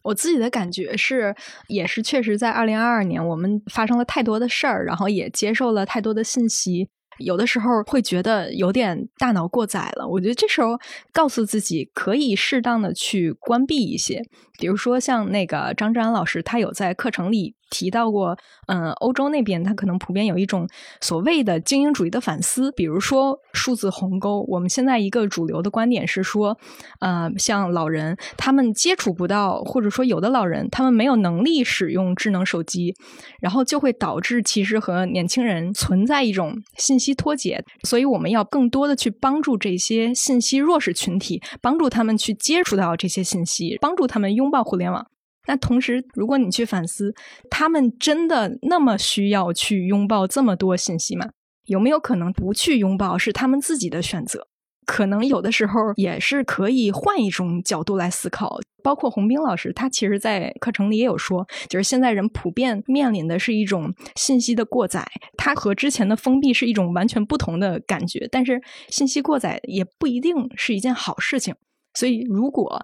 [0.08, 1.36] 我自己的感觉是，
[1.68, 6.88] 也是确实在二零二二年，我们发生了太多的事儿，然后也接受了太多的信息。
[7.20, 10.80] 有的时候会觉得有点大脑过载了，我觉得这时候
[11.11, 14.22] 告诉自己可以适当的去关闭一些，
[14.59, 17.55] 比如说像那个张志安老师，他有在课程里。
[17.70, 18.38] 提到过，
[18.68, 20.65] 嗯，欧洲那边他可能普遍有一种
[21.01, 24.45] 所谓的精英主义的反思，比如说数字鸿沟。
[24.47, 26.57] 我们现在一个主流的观点是说，
[27.01, 32.95] 呃，像老人他们接触不到，或者说有的老人他们没有能力使用智能手机，
[33.41, 37.64] 然后就会导致其实和年轻人存在一种信息脱节。
[37.84, 45.05] 所以我们要更多的去帮助这些信息弱势群体，帮助他们去接触到这些信息，帮助他们拥抱互联网。
[45.47, 47.14] 那同时，如果你去反思，
[47.49, 51.30] 他们真的那么需要去拥抱这么多信息吗？
[51.68, 54.47] 有没有可能不去拥抱是他们自己的选择？
[54.88, 58.58] 可能有的时候也是可以换一种角度来思考。
[58.82, 65.06] 包括洪兵老师，他其实在课程里也有说，就是现在人普遍面临的是一种信息的过载，
[65.38, 68.26] 它和之前的封闭是一种完全不同的感觉。
[68.32, 71.54] 但是信息过载也不一定是一件好事情。
[71.96, 72.80] 所以，如果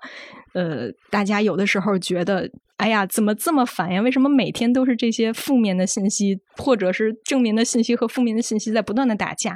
[0.54, 4.02] 呃大家有的时候觉得，哎呀，怎么这么烦呀？
[4.02, 9.56] 为什么每天都是这些负面的信息，或者是正面的信息和负面的信息在不断的打架？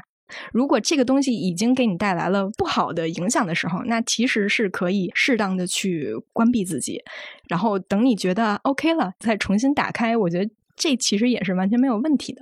[0.51, 7.03] 如果这个东西已经给你带来了不好的影响的时候，那其实是可以适当的去关闭自己，
[7.47, 10.15] 然后等你觉得 OK 了，再重新打开。
[10.17, 12.41] 我觉得这其实也是完全没有问题的。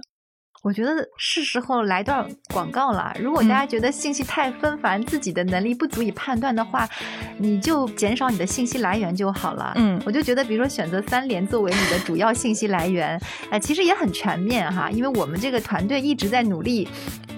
[0.66, 3.16] 我觉得是时候来段广告了。
[3.20, 6.90] 如果大家觉得信息太纷繁，自己的能力不足以判断的话，
[7.38, 9.74] 你就减少你的信息来源就好了。
[9.76, 14.90] 嗯，我就觉得，比如说选择三联作为你的主要信息来源，哎，其实也很全面哈。
[14.90, 16.88] 因为我们这个团队一直在努力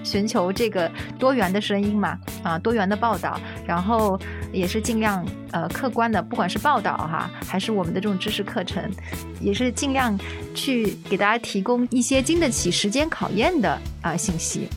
[0.02, 4.18] 寻求这个多元的声音嘛，啊，多元的报道，然后
[4.54, 5.22] 也是尽量
[5.52, 8.90] 呃客观的，不管是报道哈，还是我们的这种知识课程，
[9.38, 10.18] 也是尽量
[10.54, 13.17] 去给大家提供一些经得起时间考。
[13.18, 14.68] 考验的啊信息，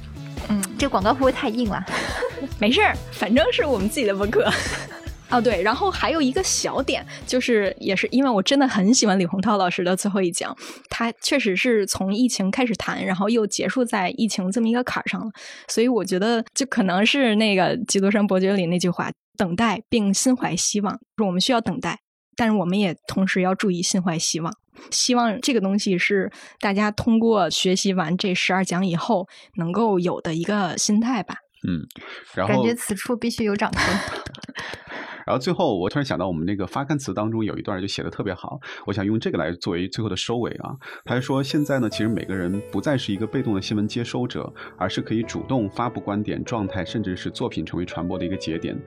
[0.49, 1.85] 嗯，这广告会不会太硬了？
[2.57, 4.51] 没事儿，反正是我们自己的博客。
[5.29, 10.57] 哦，对，然后还有一个小点，就是也是因为我真的很喜欢李洪涛老师的最后一讲，
[10.89, 15.31] 他确实是从疫情开始谈，然后又结束在疫情这么一个坎儿上了，
[15.67, 21.99] 所以我觉得就可能是那个《基督山伯爵》里那句话：“等待并心怀希望。”说我们需要等待，
[22.35, 24.51] 但是我们也同时要注意心怀希望。
[24.89, 31.35] 希望这个东西是大家通过学习完这十二讲以后能够有的一个心态吧。
[31.67, 31.85] 嗯，
[32.33, 33.95] 然后感觉此处必须有掌声。
[35.25, 40.75] 然后最后，我突然想到，我们那个发刊词当中有一段就写的特别好，我想用这个来作为最后的收尾啊。
[41.05, 48.77] 他说：“现在呢，其实每个人不再是一个被动的新闻接收者，而是可以主动发布观点、状态，甚至是作品成为传播的一个节点。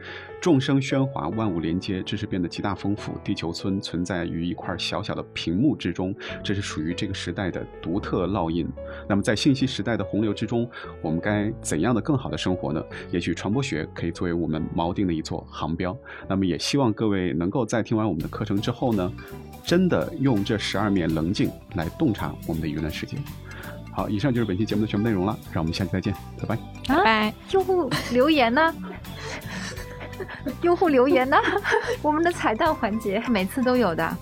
[0.41, 3.19] 众生喧哗，万物连接，知识变得极大丰富。
[3.25, 8.69] 地球村存在于一块小小的屏幕之中，这是属于这个时代的独特烙印。
[9.09, 10.69] 那么，在信息时代的洪流之中，
[11.01, 12.83] 我们该怎样的更好的生活呢？
[13.11, 15.97] 也许传播学可以作为我们锚定的一座航标。”
[16.29, 19.13] 那么也希望各位能够在听完我们的课程之后呢，
[19.65, 23.17] 真的用这十二面棱镜来洞察我们的舆论世界。
[23.93, 26.59] 好，以上就是本期节目的全部内容了，让我们下期再见，拜拜。
[26.89, 27.35] 拜拜。
[27.53, 28.75] 用户留言呢？
[30.63, 31.37] 用户留言呢？
[32.03, 34.17] 我们的彩蛋环节每次都有的。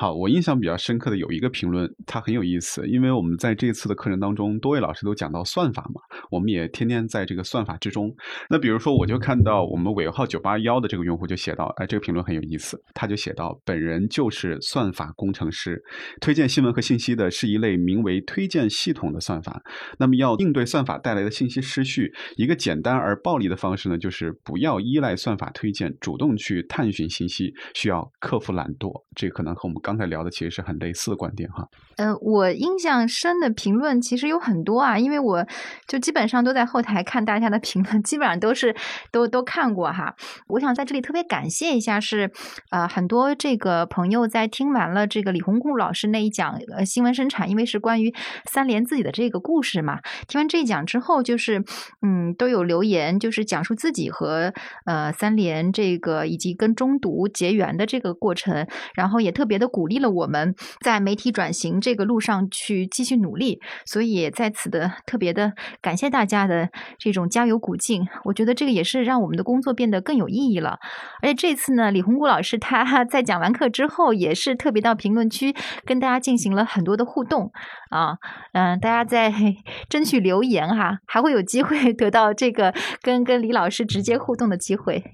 [0.00, 8.14] 好，我印象比较深刻的有一个评论，它很有意思，因为我们在这次的课程当中，多位老师都讲到算法嘛，我们也天天在这个算法之中。
[8.48, 15.82] 那比如说，我就看到我们尾号九八幺的这个用户就写到，哎，这个评论很有意思，他就写到，本人就是算法工程师，
[16.20, 19.60] 推荐新闻和信息的是一类名为推荐系统的算法。
[19.98, 28.92] 那么要应对算法带来的信息失序，一个简单而暴力的方式呢，就是不要依赖算法推荐，主动去探寻信息，需要克服懒惰。
[29.16, 29.82] 这可能和我们。
[29.88, 31.66] 刚才聊的其实是很类似的观点哈。
[31.96, 35.42] 呃，我印象深的评论其实有很多啊，因为我
[35.86, 38.76] 就基本上都在后台看大家的评论，基本上都是
[39.10, 40.14] 都都看过哈。
[40.48, 42.30] 我想在这里特别感谢一下，是
[42.70, 48.14] 呃很多这个朋友在听完了这个李红顾老师那一讲呃新闻生产，因为是关于
[48.44, 49.98] 三联自己的这个故事嘛。
[50.28, 51.64] 听完这一讲之后，就是
[52.02, 54.52] 嗯都有留言，就是讲述自己和
[54.84, 59.66] 呃三联这个以及跟中读结缘的这个过程，然后也特别的。
[59.78, 66.68] 鼓励了我们在媒体转型这个路上去继续努力，所以在此的特别的感谢大家的
[66.98, 68.02] 这种加油鼓劲。
[68.24, 70.80] 我觉得这个也是让我们的工作变得更有意义了。
[71.22, 75.54] 而且这次呢，李红谷老师他在讲完课之后，也是特别到评论区
[75.84, 77.52] 跟大家进行了很多的互动
[77.90, 78.16] 啊，
[78.52, 79.32] 嗯，大家在
[79.88, 85.04] 争取留言哈，还会有机会得到这个跟跟李老师直接互动的机会。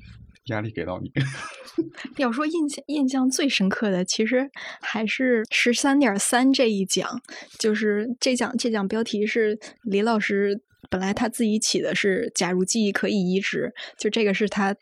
[0.47, 1.11] 压力给到你。
[2.17, 7.21] 要说印象印象最深刻的，其实还是十三点三这一讲，
[7.59, 14.77] 就是这讲这讲标题是李老师本来他自己起的是“假如记忆可以移植”，就这个是他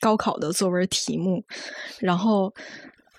[0.00, 1.44] 高考的作文题目，
[2.00, 2.54] 然后。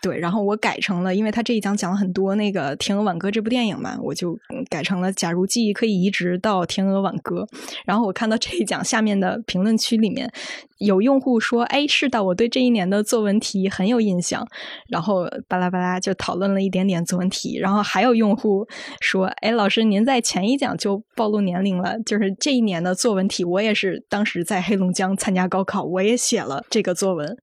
[0.05, 4.37] 对，然后我改成了，因为他这一讲讲了很多那个《天鹅挽歌》这部电影嘛，我就
[4.69, 7.41] 改成了“假如记忆可以移植到《天鹅挽歌》”。
[7.87, 10.31] 然后我看到这一讲下面的评论区里面
[10.77, 14.47] 有用户说：“哎，是的，我对这一年的作文题很有印象。”
[14.89, 17.57] 然后巴拉巴拉就讨论了一点点作文题。
[17.57, 18.63] 然后还有用户
[19.01, 27.35] 说：“哎，老师，您在前一讲就暴露年龄了，就是这一年的作文题，我也是当时在黑龙江参加高考，我也写了这个作文。”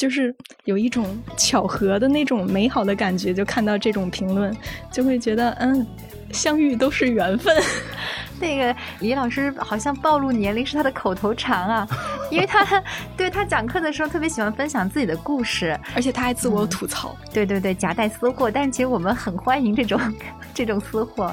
[0.00, 4.56] 就是有一种巧合的那种美好的感觉，就看到这种评论，
[4.90, 5.86] 就会觉得嗯，
[6.32, 7.54] 相遇都是缘分。
[8.40, 11.86] 那个李老师好像暴露年龄是他的口头禅啊，
[12.30, 12.82] 因为他
[13.14, 17.14] 对他讲课的时候特别喜欢分享自己的故事，而且他还自我吐槽。
[17.30, 20.00] 对对对，夹带私货，但是其实我们很欢迎这种
[20.54, 21.30] 这种私货。